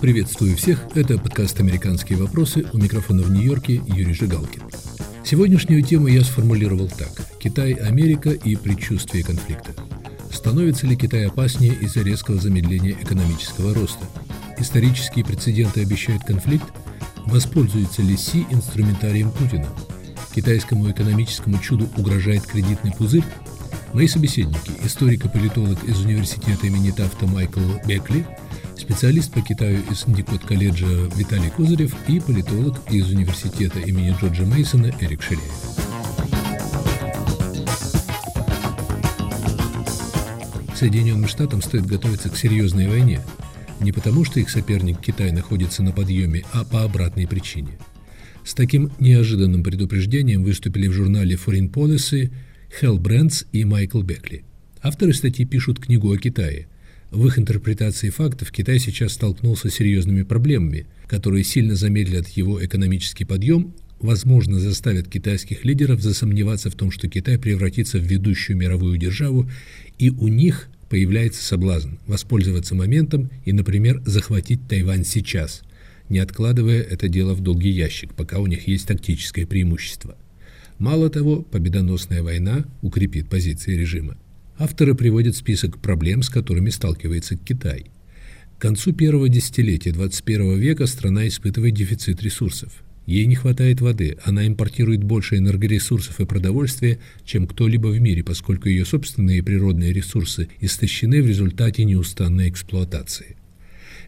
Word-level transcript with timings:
Приветствую 0.00 0.56
всех, 0.56 0.86
это 0.94 1.18
подкаст 1.18 1.58
«Американские 1.58 2.20
вопросы», 2.20 2.64
у 2.72 2.78
микрофона 2.78 3.22
в 3.22 3.32
Нью-Йорке 3.32 3.82
Юрий 3.88 4.14
Жигалкин. 4.14 4.62
Сегодняшнюю 5.24 5.82
тему 5.82 6.06
я 6.06 6.22
сформулировал 6.22 6.88
так– 6.88 7.10
Китай, 7.40 7.72
Америка 7.72 8.30
и 8.30 8.54
предчувствие 8.54 9.24
конфликта. 9.24 9.72
Становится 10.30 10.86
ли 10.86 10.94
Китай 10.94 11.26
опаснее 11.26 11.74
из-за 11.74 12.02
резкого 12.02 12.38
замедления 12.38 12.92
экономического 12.92 13.74
роста? 13.74 14.04
Исторические 14.58 15.24
прецеденты 15.24 15.82
обещают 15.82 16.22
конфликт? 16.22 16.66
Воспользуется 17.26 18.00
ли 18.00 18.16
Си 18.16 18.46
инструментарием 18.50 19.32
Путина? 19.32 19.66
Китайскому 20.32 20.88
экономическому 20.88 21.58
чуду 21.58 21.88
угрожает 21.96 22.46
кредитный 22.46 22.92
пузырь? 22.92 23.24
Мои 23.92 24.06
собеседники– 24.06 24.70
историк 24.84 25.24
и 25.24 25.28
политолог 25.28 25.82
из 25.82 25.98
университета 25.98 26.68
имени 26.68 26.92
Тафта 26.92 27.26
Майкл 27.26 27.60
Бекли– 27.84 28.24
специалист 28.80 29.32
по 29.32 29.40
Китаю 29.40 29.82
из 29.90 30.06
Никот 30.06 30.42
колледжа 30.44 30.86
Виталий 31.16 31.50
Козырев 31.50 31.94
и 32.08 32.20
политолог 32.20 32.76
из 32.90 33.10
университета 33.10 33.80
имени 33.80 34.14
Джорджа 34.18 34.44
Мейсона 34.44 34.92
Эрик 35.00 35.22
Ширяев. 35.22 35.42
Соединенным 40.74 41.28
Штатам 41.28 41.60
стоит 41.60 41.86
готовиться 41.86 42.30
к 42.30 42.36
серьезной 42.36 42.86
войне. 42.86 43.20
Не 43.80 43.92
потому, 43.92 44.24
что 44.24 44.38
их 44.40 44.48
соперник 44.48 45.00
Китай 45.00 45.32
находится 45.32 45.82
на 45.82 45.92
подъеме, 45.92 46.44
а 46.52 46.64
по 46.64 46.84
обратной 46.84 47.26
причине. 47.26 47.78
С 48.44 48.54
таким 48.54 48.92
неожиданным 49.00 49.62
предупреждением 49.62 50.44
выступили 50.44 50.88
в 50.88 50.92
журнале 50.92 51.36
Foreign 51.36 51.70
Policy 51.70 52.32
Хелл 52.80 52.98
Брэнс 52.98 53.46
и 53.52 53.64
Майкл 53.64 54.02
Бекли. 54.02 54.44
Авторы 54.82 55.12
статьи 55.12 55.44
пишут 55.44 55.80
книгу 55.80 56.12
о 56.12 56.16
Китае– 56.16 56.68
в 57.10 57.26
их 57.26 57.38
интерпретации 57.38 58.10
фактов 58.10 58.52
Китай 58.52 58.78
сейчас 58.78 59.12
столкнулся 59.12 59.70
с 59.70 59.74
серьезными 59.74 60.24
проблемами, 60.24 60.86
которые 61.06 61.42
сильно 61.42 61.74
замедлят 61.74 62.28
его 62.28 62.62
экономический 62.62 63.24
подъем, 63.24 63.74
возможно, 63.98 64.60
заставят 64.60 65.08
китайских 65.08 65.64
лидеров 65.64 66.02
засомневаться 66.02 66.70
в 66.70 66.74
том, 66.74 66.90
что 66.90 67.08
Китай 67.08 67.38
превратится 67.38 67.98
в 67.98 68.02
ведущую 68.02 68.58
мировую 68.58 68.98
державу, 68.98 69.50
и 69.98 70.10
у 70.10 70.28
них 70.28 70.68
появляется 70.90 71.42
соблазн 71.42 71.92
воспользоваться 72.06 72.74
моментом 72.74 73.30
и, 73.44 73.52
например, 73.52 74.02
захватить 74.04 74.68
Тайвань 74.68 75.04
сейчас, 75.04 75.62
не 76.10 76.18
откладывая 76.18 76.82
это 76.82 77.08
дело 77.08 77.34
в 77.34 77.40
долгий 77.40 77.70
ящик, 77.70 78.14
пока 78.14 78.38
у 78.38 78.46
них 78.46 78.68
есть 78.68 78.86
тактическое 78.86 79.46
преимущество. 79.46 80.16
Мало 80.78 81.10
того, 81.10 81.42
победоносная 81.42 82.22
война 82.22 82.64
укрепит 82.82 83.28
позиции 83.28 83.74
режима. 83.74 84.16
Авторы 84.58 84.96
приводят 84.96 85.36
список 85.36 85.78
проблем, 85.78 86.22
с 86.22 86.28
которыми 86.28 86.70
сталкивается 86.70 87.36
Китай. 87.36 87.86
К 88.58 88.62
концу 88.62 88.92
первого 88.92 89.28
десятилетия 89.28 89.92
21 89.92 90.58
века 90.58 90.86
страна 90.86 91.28
испытывает 91.28 91.74
дефицит 91.74 92.20
ресурсов. 92.24 92.72
Ей 93.06 93.26
не 93.26 93.36
хватает 93.36 93.80
воды, 93.80 94.18
она 94.24 94.48
импортирует 94.48 95.04
больше 95.04 95.36
энергоресурсов 95.36 96.20
и 96.20 96.26
продовольствия, 96.26 96.98
чем 97.24 97.46
кто-либо 97.46 97.86
в 97.86 98.00
мире, 98.00 98.24
поскольку 98.24 98.68
ее 98.68 98.84
собственные 98.84 99.44
природные 99.44 99.92
ресурсы 99.92 100.48
истощены 100.60 101.22
в 101.22 101.26
результате 101.26 101.84
неустанной 101.84 102.50
эксплуатации. 102.50 103.36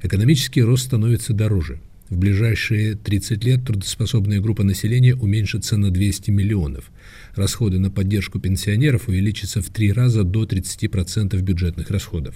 Экономический 0.03 0.63
рост 0.63 0.87
становится 0.87 1.33
дороже– 1.33 1.81
в 2.11 2.17
ближайшие 2.17 2.97
30 2.97 3.45
лет 3.45 3.65
трудоспособная 3.65 4.41
группа 4.41 4.65
населения 4.65 5.15
уменьшится 5.15 5.77
на 5.77 5.93
200 5.93 6.33
миллионов. 6.33 6.91
Расходы 7.37 7.79
на 7.79 7.89
поддержку 7.89 8.41
пенсионеров 8.41 9.07
увеличатся 9.09 9.63
в 9.63 9.71
три 9.71 9.93
раза 9.93 10.25
до 10.25 10.43
30% 10.43 11.41
бюджетных 11.41 11.89
расходов. 11.91 12.35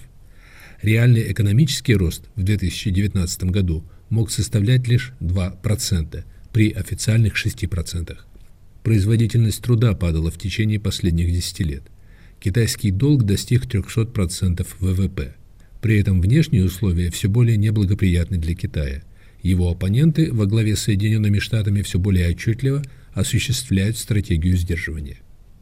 Реальный 0.81 1.29
экономический 1.29 1.95
рост 1.95 2.29
в 2.35 2.43
2019 2.43 3.43
году 3.45 3.83
мог 4.09 4.31
составлять 4.31 4.87
лишь 4.87 5.11
2% 5.19 6.23
при 6.53 6.71
официальных 6.71 7.33
6%. 7.35 8.17
Производительность 8.81 9.61
труда 9.61 9.93
падала 9.93 10.31
в 10.31 10.37
течение 10.37 10.79
последних 10.79 11.33
10 11.33 11.59
лет. 11.61 11.83
Китайский 12.39 12.91
долг 12.91 13.23
достиг 13.23 13.65
300% 13.65 14.65
ВВП. 14.79 15.35
При 15.81 15.99
этом 15.99 16.21
внешние 16.21 16.63
условия 16.63 17.11
все 17.11 17.27
более 17.27 17.57
неблагоприятны 17.57 18.37
для 18.37 18.55
Китая– 18.55 19.03
его 19.45 19.69
оппоненты 19.69 20.33
во 20.33 20.45
главе 20.45 20.75
с 20.75 20.81
Соединенными 20.81 21.39
Штатами 21.39 21.83
все 21.83 21.99
более 21.99 22.29
отчетливо 22.29 22.83
осуществляют 23.13 23.97
стратегию 23.97 24.57
сдерживания. 24.57 25.17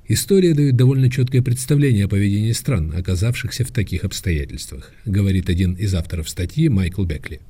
История 0.07 0.53
дает 0.53 0.75
довольно 0.75 1.09
четкое 1.09 1.41
представление 1.41 2.05
о 2.05 2.09
поведении 2.09 2.51
стран, 2.53 2.93
оказавшихся 2.95 3.65
в 3.65 3.71
таких 3.71 4.03
обстоятельствах, 4.03 4.91
говорит 5.05 5.49
один 5.49 5.73
из 5.73 5.93
авторов 5.95 6.29
статьи 6.29 6.69
Майкл 6.69 7.03
Бекли. 7.03 7.41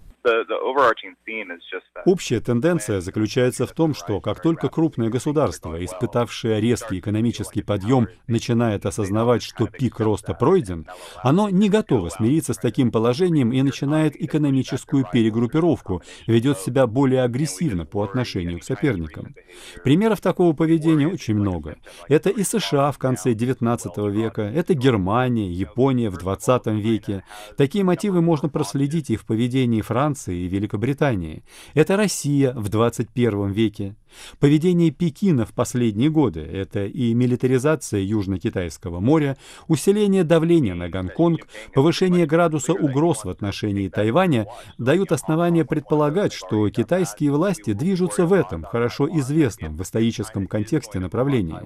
Общая 2.06 2.40
тенденция 2.40 3.02
заключается 3.02 3.66
в 3.66 3.74
том, 3.74 3.94
что 3.94 4.22
как 4.22 4.42
только 4.42 4.70
крупное 4.70 5.10
государство, 5.10 5.84
испытавшее 5.84 6.62
резкий 6.62 7.00
экономический 7.00 7.62
подъем, 7.62 8.08
начинает 8.28 8.86
осознавать, 8.86 9.44
что 9.44 9.68
пик 9.68 10.00
роста 10.00 10.34
пройден, 10.34 10.88
оно 11.22 11.50
не 11.50 11.70
готово 11.70 12.10
смириться 12.10 12.54
с 12.54 12.58
таким 12.58 12.92
положением 12.92 13.52
и 13.52 13.62
начинает 13.62 14.22
экономическую 14.22 15.06
перегруппировку, 15.12 16.02
ведет 16.28 16.58
себя 16.60 16.88
более 16.88 17.24
агрессивно 17.24 17.86
по 17.86 18.04
отношению 18.04 18.60
к 18.60 18.64
соперникам. 18.64 19.36
Примеров 19.84 20.22
такого 20.22 20.54
поведения 20.54 21.08
очень 21.08 21.36
много. 21.36 21.78
Это 22.08 22.30
и 22.30 22.44
США 22.44 22.92
в 22.92 22.98
конце 22.98 23.34
XIX 23.34 24.10
века, 24.10 24.42
это 24.42 24.74
Германия, 24.74 25.52
Япония 25.52 26.10
в 26.10 26.18
XX 26.18 26.80
веке. 26.80 27.24
Такие 27.58 27.84
мотивы 27.84 28.22
можно 28.22 28.50
проследить 28.50 29.10
и 29.10 29.18
в 29.18 29.26
поведении 29.26 29.82
Франции, 29.82 30.13
Франции 30.14 30.42
и 30.42 30.48
Великобритании. 30.48 31.44
Это 31.74 31.98
Россия 31.98 32.54
в 32.54 32.70
21 32.70 33.52
веке. 33.52 33.96
Поведение 34.40 34.92
Пекина 34.92 35.44
в 35.46 35.54
последние 35.54 36.10
годы– 36.10 36.42
это 36.54 36.86
и 36.86 37.14
милитаризация 37.16 38.02
Южно-Китайского 38.02 39.00
моря, 39.00 39.38
усиление 39.68 40.24
давления 40.24 40.76
на 40.76 40.88
Гонконг, 40.90 41.48
повышение 41.74 42.28
градуса 42.28 42.74
угроз 42.74 43.26
в 43.26 43.30
отношении 43.30 43.90
Тайваня 43.90 44.46
дают 44.78 45.12
основания 45.12 45.66
предполагать, 45.66 46.34
что 46.34 46.70
китайские 46.70 47.32
власти 47.32 47.74
движутся 47.74 48.26
в 48.26 48.34
этом, 48.34 48.64
хорошо 48.64 49.08
известном 49.20 49.76
в 49.76 49.82
историческом 49.82 50.48
контексте 50.48 51.00
направлении. 51.00 51.62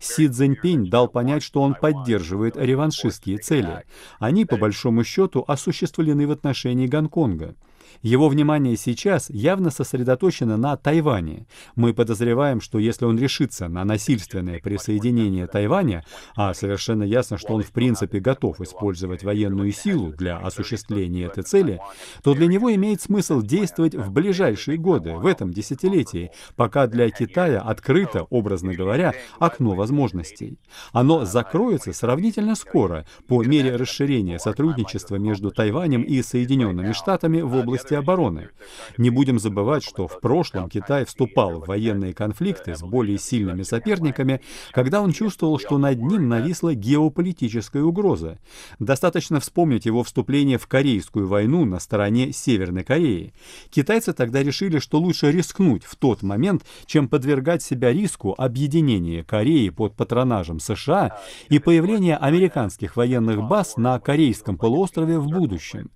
Си 0.00 0.28
Цзиньпинь 0.28 0.90
дал 0.90 1.08
понять, 1.08 1.42
что 1.42 1.62
он 1.62 1.74
поддерживает 1.74 2.56
реваншистские 2.56 3.38
цели. 3.38 3.84
Они, 4.18 4.44
по 4.44 4.56
большому 4.56 5.04
счету, 5.04 5.44
осуществлены 5.46 6.26
в 6.26 6.32
отношении 6.32 6.88
Гонконга. 6.88 7.54
Его 8.02 8.28
внимание 8.28 8.76
сейчас 8.76 9.30
явно 9.30 9.70
сосредоточено 9.70 10.56
на 10.56 10.76
Тайване. 10.76 11.46
Мы 11.76 11.92
подозреваем, 11.92 12.60
что 12.60 12.78
если 12.78 13.04
он 13.04 13.18
решится 13.18 13.68
на 13.68 13.84
насильственное 13.84 14.60
присоединение 14.60 15.46
Тайваня, 15.46 16.04
а 16.34 16.54
совершенно 16.54 17.04
ясно, 17.04 17.38
что 17.38 17.54
он 17.54 17.62
в 17.62 17.70
принципе 17.70 18.18
готов 18.18 18.60
использовать 18.60 19.22
военную 19.22 19.72
силу 19.72 20.12
для 20.12 20.38
осуществления 20.38 21.26
этой 21.26 21.42
цели, 21.44 21.80
то 22.22 22.34
для 22.34 22.46
него 22.46 22.74
имеет 22.74 23.02
смысл 23.02 23.42
действовать 23.42 23.94
в 23.94 24.10
ближайшие 24.10 24.78
годы, 24.78 25.14
в 25.14 25.26
этом 25.26 25.52
десятилетии, 25.52 26.30
пока 26.56 26.86
для 26.86 27.10
Китая 27.10 27.60
открыто, 27.60 28.24
образно 28.30 28.74
говоря, 28.74 29.12
окно 29.38 29.74
возможностей. 29.74 30.58
Оно 30.92 31.24
закроется 31.24 31.92
сравнительно 31.92 32.54
скоро 32.54 33.06
по 33.28 33.42
мере 33.44 33.76
расширения 33.76 34.38
сотрудничества 34.38 35.16
между 35.16 35.50
Тайванем 35.50 36.02
и 36.02 36.22
Соединенными 36.22 36.92
Штатами 36.92 37.40
в 37.40 37.54
области 37.54 37.71
области 37.72 37.94
обороны. 37.94 38.50
Не 38.98 39.08
будем 39.08 39.38
забывать, 39.38 39.82
что 39.82 40.06
в 40.06 40.20
прошлом 40.20 40.68
Китай 40.68 41.06
вступал 41.06 41.60
в 41.60 41.68
военные 41.68 42.12
конфликты 42.12 42.74
с 42.74 42.82
более 42.82 43.18
сильными 43.18 43.62
соперниками, 43.62 44.42
когда 44.72 45.00
он 45.00 45.12
чувствовал, 45.12 45.58
что 45.58 45.78
над 45.78 46.02
ним 46.02 46.28
нависла 46.28 46.74
геополитическая 46.74 47.82
угроза. 47.82 48.38
Достаточно 48.78 49.40
вспомнить 49.40 49.86
его 49.86 50.02
вступление 50.02 50.58
в 50.58 50.66
Корейскую 50.66 51.26
войну 51.26 51.64
на 51.64 51.80
стороне 51.80 52.32
Северной 52.32 52.84
Кореи. 52.84 53.32
Китайцы 53.70 54.12
тогда 54.12 54.42
решили, 54.42 54.78
что 54.78 54.98
лучше 54.98 55.32
рискнуть 55.32 55.84
в 55.84 55.96
тот 55.96 56.22
момент, 56.22 56.64
чем 56.84 57.08
подвергать 57.08 57.62
себя 57.62 57.90
риску 57.90 58.34
объединения 58.36 59.24
Кореи 59.24 59.70
под 59.70 59.96
патронажем 59.96 60.60
США 60.60 61.18
и 61.48 61.58
появления 61.58 62.18
американских 62.18 62.96
военных 62.96 63.42
баз 63.42 63.78
на 63.78 63.98
Корейском 63.98 64.58
полуострове 64.58 65.18
в 65.18 65.26
будущем. 65.28 65.90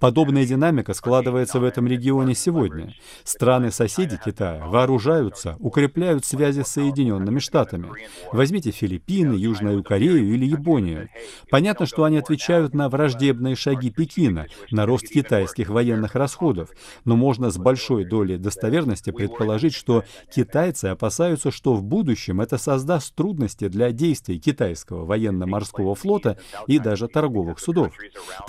Подобная 0.00 0.44
динамика 0.44 0.92
складывается 0.92 1.21
складывается 1.22 1.60
в 1.60 1.64
этом 1.64 1.86
регионе 1.86 2.34
сегодня. 2.34 2.94
Страны-соседи 3.22 4.18
Китая 4.22 4.66
вооружаются, 4.66 5.56
укрепляют 5.60 6.24
связи 6.24 6.62
с 6.62 6.68
Соединенными 6.68 7.38
Штатами. 7.38 7.90
Возьмите 8.32 8.72
Филиппины, 8.72 9.34
Южную 9.34 9.84
Корею 9.84 10.34
или 10.34 10.44
Японию. 10.44 11.08
Понятно, 11.48 11.86
что 11.86 12.02
они 12.02 12.18
отвечают 12.18 12.74
на 12.74 12.88
враждебные 12.88 13.54
шаги 13.54 13.90
Пекина, 13.90 14.46
на 14.72 14.84
рост 14.84 15.06
китайских 15.08 15.68
военных 15.68 16.16
расходов, 16.16 16.70
но 17.04 17.16
можно 17.16 17.50
с 17.50 17.56
большой 17.56 18.04
долей 18.04 18.36
достоверности 18.36 19.10
предположить, 19.10 19.74
что 19.74 20.02
китайцы 20.34 20.86
опасаются, 20.86 21.52
что 21.52 21.74
в 21.74 21.84
будущем 21.84 22.40
это 22.40 22.58
создаст 22.58 23.14
трудности 23.14 23.68
для 23.68 23.92
действий 23.92 24.40
китайского 24.40 25.04
военно-морского 25.04 25.94
флота 25.94 26.36
и 26.66 26.80
даже 26.80 27.06
торговых 27.06 27.60
судов. 27.60 27.92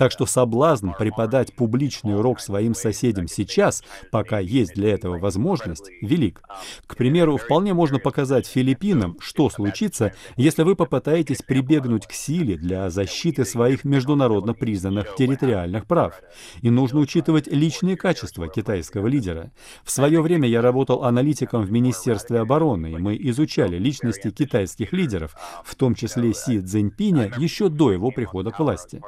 Так 0.00 0.10
что 0.10 0.26
соблазн 0.26 0.90
преподать 0.98 1.54
публичный 1.54 2.16
урок 2.16 2.40
своей 2.40 2.63
своим 2.64 2.74
соседям 2.74 3.28
сейчас, 3.28 3.82
пока 4.10 4.38
есть 4.38 4.74
для 4.74 4.94
этого 4.94 5.18
возможность, 5.18 5.90
велик. 6.00 6.42
К 6.86 6.96
примеру, 6.96 7.36
вполне 7.36 7.74
можно 7.74 7.98
показать 7.98 8.46
Филиппинам, 8.46 9.16
что 9.20 9.50
случится, 9.50 10.14
если 10.36 10.62
вы 10.62 10.74
попытаетесь 10.74 11.42
прибегнуть 11.42 12.06
к 12.06 12.12
силе 12.12 12.56
для 12.56 12.88
защиты 12.88 13.44
своих 13.44 13.84
международно 13.84 14.54
признанных 14.54 15.14
территориальных 15.16 15.84
прав. 15.86 16.20
И 16.62 16.70
нужно 16.70 17.00
учитывать 17.00 17.48
личные 17.48 17.96
качества 17.96 18.48
китайского 18.48 19.08
лидера. 19.08 19.50
В 19.84 19.90
свое 19.90 20.22
время 20.22 20.48
я 20.48 20.62
работал 20.62 21.04
аналитиком 21.04 21.64
в 21.64 21.70
Министерстве 21.70 22.40
обороны, 22.40 22.92
и 22.92 22.96
мы 22.96 23.16
изучали 23.20 23.76
личности 23.78 24.30
китайских 24.30 24.92
лидеров, 24.92 25.36
в 25.64 25.74
том 25.74 25.94
числе 25.94 26.32
Си 26.32 26.60
Цзиньпиня, 26.60 27.32
еще 27.36 27.68
до 27.68 27.92
его 27.92 28.10
прихода 28.10 28.50
к 28.50 28.58
власти. 28.58 29.02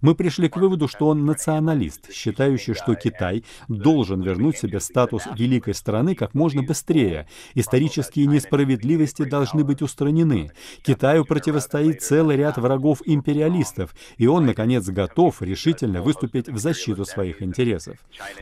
Мы 0.00 0.14
пришли 0.14 0.48
к 0.48 0.56
выводу, 0.56 0.88
что 0.88 1.08
он 1.08 1.26
националист, 1.26 2.12
считающий, 2.12 2.74
что 2.74 2.94
Китай 3.02 3.44
должен 3.68 4.22
вернуть 4.22 4.58
себе 4.58 4.80
статус 4.80 5.24
великой 5.36 5.74
страны 5.74 6.14
как 6.14 6.34
можно 6.34 6.62
быстрее. 6.62 7.26
Исторические 7.54 8.26
несправедливости 8.26 9.24
должны 9.24 9.64
быть 9.64 9.82
устранены. 9.82 10.50
Китаю 10.82 11.24
противостоит 11.24 12.02
целый 12.02 12.36
ряд 12.36 12.58
врагов-империалистов, 12.58 13.94
и 14.16 14.26
он, 14.26 14.46
наконец, 14.46 14.86
готов 14.88 15.42
решительно 15.42 16.02
выступить 16.02 16.48
в 16.48 16.58
защиту 16.58 17.04
своих 17.04 17.42
интересов. 17.42 17.96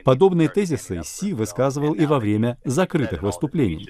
Подобные 0.04 0.48
тезисы 0.48 1.02
Си 1.04 1.32
высказывал 1.32 1.94
и 1.94 2.06
во 2.06 2.18
время 2.18 2.58
закрытых 2.64 3.22
выступлений. 3.22 3.88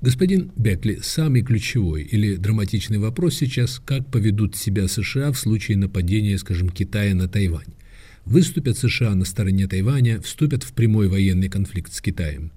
Господин 0.00 0.52
Бекли, 0.54 0.96
самый 0.96 1.40
ключевой 1.42 2.02
или 2.02 2.36
драматичный 2.36 2.98
вопрос 2.98 3.36
сейчас, 3.36 3.78
как 3.78 4.06
поведут 4.10 4.54
себя 4.54 4.86
США 4.86 5.32
в 5.32 5.38
случае 5.38 5.78
нападения, 5.78 6.36
скажем, 6.36 6.68
Китая 6.68 7.14
на 7.14 7.26
Тайвань. 7.26 7.72
Выступят 8.24 8.78
США 8.78 9.14
на 9.14 9.24
стороне 9.24 9.66
Тайваня, 9.66 10.20
вступят 10.20 10.62
в 10.62 10.72
прямой 10.72 11.08
военный 11.08 11.48
конфликт 11.48 11.92
с 11.92 12.00
Китаем. 12.00 12.52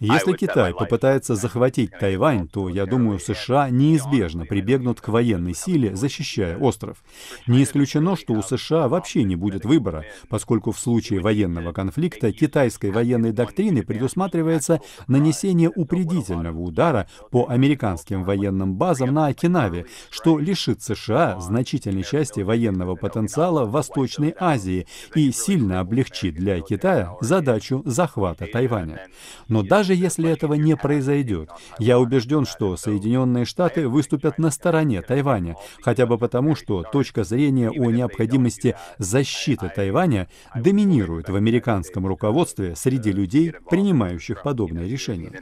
Если 0.00 0.32
Китай 0.32 0.74
попытается 0.74 1.36
захватить 1.36 1.92
Тайвань, 1.98 2.48
то, 2.48 2.68
я 2.68 2.86
думаю, 2.86 3.20
США 3.20 3.70
неизбежно 3.70 4.46
прибегнут 4.46 5.00
к 5.00 5.08
военной 5.08 5.54
силе, 5.54 5.94
защищая 5.94 6.58
остров. 6.58 7.04
Не 7.46 7.62
исключено, 7.62 8.16
что 8.16 8.32
у 8.32 8.42
США 8.42 8.88
вообще 8.88 9.22
не 9.22 9.36
будет 9.36 9.64
выбора, 9.64 10.04
поскольку 10.28 10.72
в 10.72 10.78
случае 10.78 11.20
военного 11.20 11.72
конфликта 11.72 12.32
китайской 12.32 12.90
военной 12.90 13.32
доктрины 13.32 13.82
предусматривается 13.82 14.80
нанесение 15.06 15.70
упредительного 15.74 16.58
удара 16.58 17.08
по 17.30 17.48
американским 17.48 18.24
военным 18.24 18.74
базам 18.74 19.14
на 19.14 19.26
Окинаве, 19.26 19.86
что 20.10 20.38
лишит 20.38 20.82
США 20.82 21.38
значительной 21.38 22.02
части 22.02 22.40
военного 22.40 22.96
потенциала 22.96 23.64
в 23.64 23.70
Восточной 23.70 24.34
Азии 24.38 24.86
и 25.14 25.30
сильно 25.30 25.80
облегчит 25.80 26.34
для 26.34 26.60
Китая 26.60 27.16
задачу 27.20 27.67
захвата 27.84 28.46
Тайваня. 28.46 29.06
Но 29.48 29.62
даже 29.62 29.94
если 29.94 30.28
этого 30.30 30.54
не 30.54 30.76
произойдет, 30.76 31.50
я 31.78 31.98
убежден, 31.98 32.46
что 32.46 32.76
Соединенные 32.76 33.44
Штаты 33.44 33.88
выступят 33.88 34.38
на 34.38 34.50
стороне 34.50 35.02
Тайваня, 35.02 35.56
хотя 35.82 36.06
бы 36.06 36.18
потому, 36.18 36.54
что 36.54 36.82
точка 36.82 37.24
зрения 37.24 37.70
о 37.70 37.90
необходимости 37.90 38.76
защиты 38.98 39.70
Тайваня 39.74 40.28
доминирует 40.54 41.28
в 41.28 41.36
американском 41.36 42.06
руководстве 42.06 42.74
среди 42.76 43.12
людей, 43.12 43.52
принимающих 43.70 44.42
подобные 44.42 44.88
решения. 44.88 45.32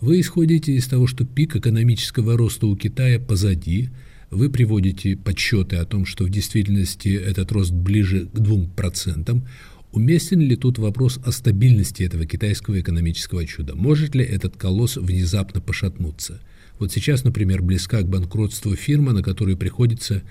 Вы 0.00 0.20
исходите 0.20 0.72
из 0.72 0.88
того, 0.88 1.06
что 1.06 1.24
пик 1.24 1.56
экономического 1.56 2.36
роста 2.36 2.66
у 2.66 2.76
Китая 2.76 3.18
позади, 3.18 3.90
вы 4.30 4.50
приводите 4.50 5.16
подсчеты 5.16 5.76
о 5.76 5.84
том, 5.84 6.04
что 6.06 6.24
в 6.24 6.30
действительности 6.30 7.08
этот 7.08 7.50
рост 7.52 7.72
ближе 7.72 8.26
к 8.26 8.38
2%. 8.38 9.42
Уместен 9.92 10.40
ли 10.40 10.56
тут 10.56 10.78
вопрос 10.78 11.18
о 11.24 11.32
стабильности 11.32 12.02
этого 12.02 12.26
китайского 12.26 12.78
экономического 12.80 13.46
чуда? 13.46 13.74
Может 13.74 14.14
ли 14.14 14.24
этот 14.24 14.56
колосс 14.56 14.96
внезапно 14.96 15.60
пошатнуться? 15.60 16.40
Вот 16.78 16.92
сейчас, 16.92 17.24
например, 17.24 17.62
близка 17.62 18.02
к 18.02 18.08
банкротству 18.08 18.76
фирма, 18.76 19.12
на 19.12 19.22
которую 19.22 19.56
приходится, 19.56 20.22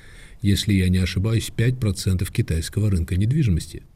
если 0.42 0.74
я 0.74 0.90
не 0.90 1.00
ошибаюсь, 1.00 1.52
5% 1.56 2.32
китайского 2.32 2.92
рынка 2.92 3.16
недвижимости– 3.16 3.84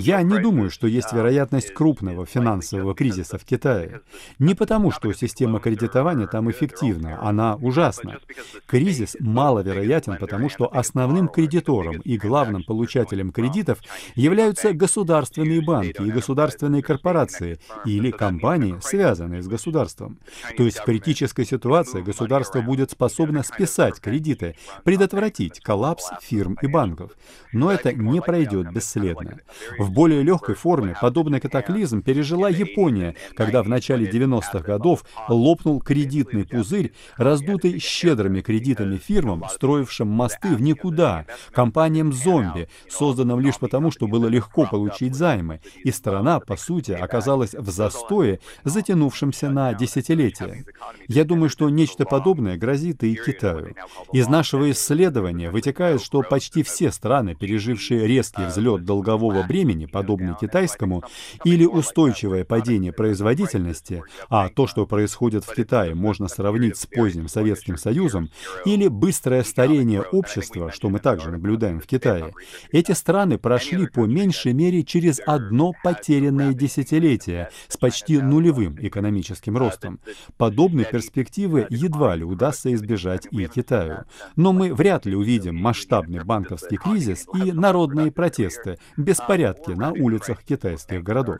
я 0.00 0.22
не 0.22 0.38
думаю, 0.38 0.70
что 0.70 0.86
есть 0.86 1.12
uh, 1.12 1.16
вероятность 1.16 1.74
крупного 1.74 2.24
финансового 2.24 2.94
кризиса 2.94 3.36
в 3.36 3.44
Китае. 3.44 4.00
Не 4.38 4.54
потому, 4.54 4.90
что 4.90 5.12
система 5.12 5.60
кредитования 5.60 6.26
там 6.26 6.50
эффективна, 6.50 7.18
она 7.20 7.56
ужасна. 7.56 8.20
Кризис 8.66 9.18
маловероятен, 9.20 10.16
потому 10.16 10.48
что 10.48 10.66
основным 10.74 11.28
кредитором 11.28 12.00
и 12.00 12.16
главным 12.16 12.62
получателем 12.62 13.32
кредитов 13.32 13.80
являются 14.14 14.72
государственные 14.72 15.60
банки 15.60 16.00
и 16.00 16.10
государственные 16.10 16.82
корпорации 16.82 17.60
или 17.84 18.10
компании, 18.10 18.78
связанные 18.80 19.42
с 19.42 19.46
государством. 19.46 20.18
То 20.56 20.62
есть 20.62 20.78
в 20.78 20.84
критической 20.84 21.44
ситуации 21.44 22.00
государство 22.00 22.62
будет 22.62 22.92
способно 22.92 23.42
списать 23.42 24.00
кредиты, 24.00 24.56
предотвратить 24.84 25.60
коллапс 25.60 26.12
фирм 26.22 26.56
и 26.62 26.66
банков. 26.66 27.12
Но 27.52 27.70
это 27.70 27.92
не 27.92 28.21
пройдет 28.22 28.72
бесследно. 28.72 29.38
В 29.78 29.90
более 29.90 30.22
легкой 30.22 30.54
форме 30.54 30.96
подобный 31.00 31.40
катаклизм 31.40 32.02
пережила 32.02 32.48
Япония, 32.48 33.14
когда 33.34 33.62
в 33.62 33.68
начале 33.68 34.08
90-х 34.08 34.60
годов 34.60 35.04
лопнул 35.28 35.80
кредитный 35.80 36.46
пузырь, 36.46 36.92
раздутый 37.16 37.78
щедрыми 37.78 38.40
кредитами 38.40 38.96
фирмам, 38.96 39.44
строившим 39.48 40.08
мосты 40.08 40.54
в 40.54 40.62
никуда, 40.62 41.26
компаниям-зомби, 41.52 42.68
созданным 42.88 43.40
лишь 43.40 43.58
потому, 43.58 43.90
что 43.90 44.06
было 44.06 44.26
легко 44.26 44.66
получить 44.66 45.14
займы, 45.14 45.60
и 45.84 45.90
страна, 45.90 46.40
по 46.40 46.56
сути, 46.56 46.92
оказалась 46.92 47.54
в 47.54 47.70
застое, 47.70 48.40
затянувшемся 48.64 49.50
на 49.50 49.74
десятилетия. 49.74 50.64
Я 51.08 51.24
думаю, 51.24 51.50
что 51.50 51.68
нечто 51.68 52.04
подобное 52.04 52.56
грозит 52.56 53.02
и 53.04 53.14
Китаю. 53.14 53.74
Из 54.12 54.28
нашего 54.28 54.70
исследования 54.70 55.50
вытекает, 55.50 56.02
что 56.02 56.22
почти 56.22 56.62
все 56.62 56.90
страны, 56.90 57.34
пережившие 57.34 58.06
резкий 58.12 58.44
взлет 58.44 58.84
долгового 58.84 59.42
бремени, 59.42 59.86
подобный 59.86 60.34
китайскому, 60.38 61.02
или 61.44 61.64
устойчивое 61.64 62.44
падение 62.44 62.92
производительности, 62.92 64.02
а 64.28 64.48
то, 64.48 64.66
что 64.66 64.86
происходит 64.86 65.44
в 65.44 65.54
Китае, 65.54 65.94
можно 65.94 66.28
сравнить 66.28 66.76
с 66.76 66.86
поздним 66.86 67.28
Советским 67.28 67.76
Союзом, 67.78 68.28
или 68.64 68.88
быстрое 68.88 69.42
старение 69.44 70.02
общества, 70.02 70.70
что 70.70 70.90
мы 70.90 70.98
также 70.98 71.30
наблюдаем 71.30 71.80
в 71.80 71.86
Китае, 71.86 72.32
эти 72.70 72.92
страны 72.92 73.38
прошли 73.38 73.86
по 73.86 74.06
меньшей 74.06 74.52
мере 74.52 74.82
через 74.82 75.20
одно 75.26 75.72
потерянное 75.82 76.52
десятилетие 76.52 77.48
с 77.68 77.76
почти 77.76 78.18
нулевым 78.18 78.76
экономическим 78.80 79.56
ростом. 79.56 80.00
Подобной 80.36 80.84
перспективы 80.84 81.66
едва 81.70 82.14
ли 82.16 82.24
удастся 82.24 82.72
избежать 82.74 83.26
и 83.30 83.46
Китаю. 83.46 84.04
Но 84.36 84.52
мы 84.52 84.74
вряд 84.74 85.06
ли 85.06 85.16
увидим 85.16 85.56
масштабный 85.56 86.24
банковский 86.24 86.76
кризис 86.76 87.26
и 87.34 87.52
народный 87.52 88.01
мирные 88.02 88.12
протесты, 88.12 88.78
беспорядки 88.96 89.70
на 89.70 89.92
улицах 89.92 90.42
китайских 90.44 91.02
городов. 91.02 91.38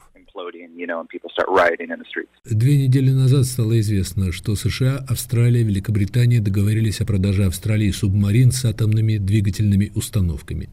Две 2.44 2.78
недели 2.78 3.10
назад 3.10 3.44
стало 3.46 3.78
известно, 3.80 4.32
что 4.32 4.56
США, 4.56 5.04
Австралия 5.08 5.62
Великобритания 5.62 6.40
договорились 6.40 7.00
о 7.00 7.06
продаже 7.06 7.44
Австралии 7.44 7.90
субмарин 7.90 8.50
с 8.52 8.64
атомными 8.64 9.18
двигательными 9.18 9.92
установками. 9.94 10.70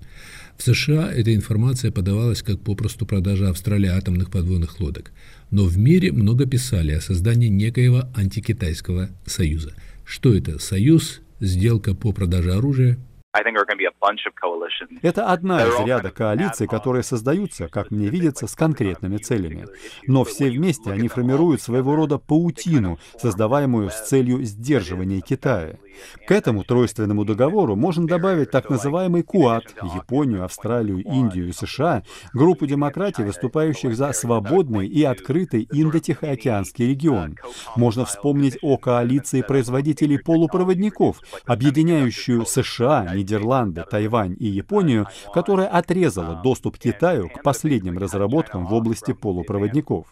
В 0.57 0.63
США 0.63 1.11
эта 1.11 1.33
информация 1.33 1.91
подавалась 1.91 2.41
как 2.41 2.59
попросту 2.59 3.05
продажа 3.05 3.49
Австралии 3.49 3.89
атомных 3.89 4.29
подводных 4.29 4.79
лодок. 4.79 5.11
Но 5.51 5.63
в 5.63 5.77
мире 5.77 6.11
много 6.11 6.45
писали 6.45 6.91
о 6.91 7.01
создании 7.01 7.47
некоего 7.47 8.03
антикитайского 8.13 9.09
союза. 9.25 9.73
Что 10.03 10.33
это? 10.33 10.59
Союз, 10.59 11.21
сделка 11.39 11.93
по 11.93 12.11
продаже 12.11 12.53
оружия, 12.53 12.97
это 15.03 15.27
одна 15.27 15.63
из 15.63 15.79
ряда 15.85 16.09
коалиций, 16.09 16.67
которые 16.67 17.03
создаются, 17.03 17.67
как 17.67 17.91
мне 17.91 18.07
видится, 18.07 18.47
с 18.47 18.55
конкретными 18.55 19.17
целями. 19.17 19.67
Но 20.07 20.23
все 20.23 20.49
вместе 20.49 20.91
они 20.91 21.07
формируют 21.07 21.61
своего 21.61 21.95
рода 21.95 22.17
паутину, 22.17 22.97
создаваемую 23.17 23.91
с 23.91 24.07
целью 24.07 24.43
сдерживания 24.43 25.21
Китая. 25.21 25.77
К 26.27 26.31
этому 26.31 26.63
тройственному 26.63 27.25
договору 27.25 27.75
можно 27.75 28.07
добавить 28.07 28.51
так 28.51 28.69
называемый 28.69 29.23
КУАД— 29.23 29.75
Японию, 29.95 30.45
Австралию, 30.45 31.03
Индию 31.03 31.49
и 31.49 31.51
США, 31.51 32.03
группу 32.33 32.65
демократий, 32.65 33.23
выступающих 33.23 33.95
за 33.95 34.11
свободный 34.13 34.87
и 34.87 35.03
открытый 35.03 35.67
Индо-Тихоокеанский 35.71 36.89
регион. 36.89 37.37
Можно 37.75 38.05
вспомнить 38.05 38.57
о 38.61 38.77
коалиции 38.77 39.41
производителей 39.41 40.17
полупроводников, 40.19 41.21
объединяющую 41.45 42.45
США, 42.45 43.07
Нидерланды, 43.19 43.85
Тайвань 43.89 44.35
и 44.39 44.47
Японию, 44.47 45.07
которая 45.33 45.67
отрезала 45.67 46.41
доступ 46.41 46.77
Китаю 46.77 47.29
к 47.29 47.43
последним 47.43 47.97
разработкам 47.97 48.65
в 48.65 48.73
области 48.73 49.13
полупроводников. 49.13 50.07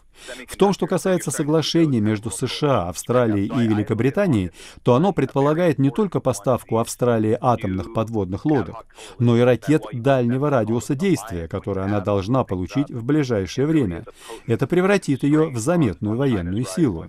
В 0.46 0.56
том, 0.56 0.72
что 0.72 0.86
касается 0.86 1.30
соглашения 1.30 2.00
между 2.00 2.30
США, 2.30 2.88
Австралией 2.88 3.46
и 3.46 3.68
Великобританией, 3.68 4.50
то 4.82 4.94
оно 4.94 5.12
предполагает 5.12 5.78
не 5.78 5.90
только 5.90 6.20
поставку 6.20 6.78
Австралии 6.78 7.38
атомных 7.40 7.94
подводных 7.94 8.44
лодок, 8.44 8.86
но 9.18 9.36
и 9.36 9.40
ракет 9.40 9.84
дальнего 9.92 10.50
радиуса 10.50 10.94
действия, 10.94 11.48
которые 11.48 11.86
она 11.86 12.00
должна 12.00 12.44
получить 12.44 12.90
в 12.90 13.04
ближайшее 13.04 13.66
время. 13.66 14.04
Это 14.46 14.66
превратит 14.66 15.22
ее 15.22 15.50
в 15.50 15.58
заметную 15.58 16.16
военную 16.16 16.64
силу. 16.64 17.06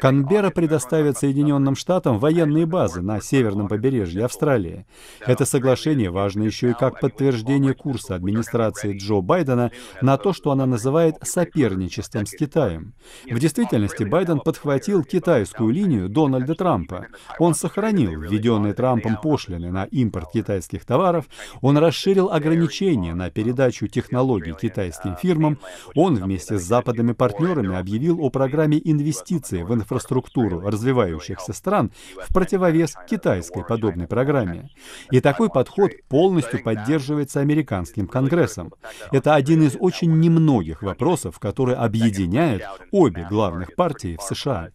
Канберра 0.00 0.50
предоставит 0.50 1.18
Соединенным 1.18 1.74
Штатам 1.74 2.18
военные 2.18 2.66
базы 2.66 3.02
на 3.02 3.20
северном 3.20 3.68
побережье 3.68 4.24
Австралии. 4.24 4.86
Это 5.20 5.41
соглашение 5.44 6.10
важно 6.10 6.42
еще 6.42 6.70
и 6.70 6.74
как 6.74 7.00
подтверждение 7.00 7.74
курса 7.74 8.14
администрации 8.14 8.96
Джо 8.96 9.20
Байдена 9.20 9.70
на 10.00 10.16
то, 10.16 10.32
что 10.32 10.50
она 10.50 10.66
называет 10.66 11.16
соперничеством 11.22 12.26
с 12.26 12.32
Китаем. 12.32 12.94
В 13.30 13.38
действительности 13.38 14.04
Байден 14.04 14.40
подхватил 14.40 15.04
китайскую 15.04 15.70
линию 15.70 16.08
Дональда 16.08 16.54
Трампа. 16.54 17.06
Он 17.38 17.54
сохранил 17.54 18.20
введенные 18.20 18.74
Трампом 18.74 19.16
пошлины 19.20 19.70
на 19.70 19.84
импорт 19.84 20.32
китайских 20.32 20.84
товаров, 20.84 21.26
он 21.60 21.78
расширил 21.78 22.30
ограничения 22.30 23.14
на 23.14 23.30
передачу 23.30 23.86
технологий 23.88 24.54
китайским 24.54 25.16
фирмам, 25.16 25.58
он 25.94 26.16
вместе 26.16 26.58
с 26.58 26.62
западными 26.62 27.12
партнерами 27.12 27.76
объявил 27.76 28.20
о 28.24 28.30
программе 28.30 28.80
инвестиций 28.82 29.62
в 29.62 29.74
инфраструктуру 29.74 30.60
развивающихся 30.60 31.52
стран 31.52 31.92
в 32.26 32.32
противовес 32.32 32.94
китайской 33.08 33.64
подобной 33.64 34.06
программе. 34.06 34.70
И 35.10 35.20
такой 35.32 35.48
подход 35.50 35.92
полностью 36.08 36.62
поддерживается 36.62 37.40
американским 37.40 38.06
Конгрессом. 38.06 38.72
Это 39.10 39.34
один 39.34 39.62
из 39.62 39.76
очень 39.78 40.18
немногих 40.18 40.82
вопросов, 40.82 41.38
который 41.38 41.74
объединяет 41.74 42.62
обе 42.90 43.26
главных 43.28 43.74
партии 43.74 44.18
в 44.18 44.22
США. 44.22 44.70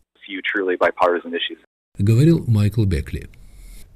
Говорил 1.97 2.43
Майкл 2.47 2.85
Бекли. 2.85 3.29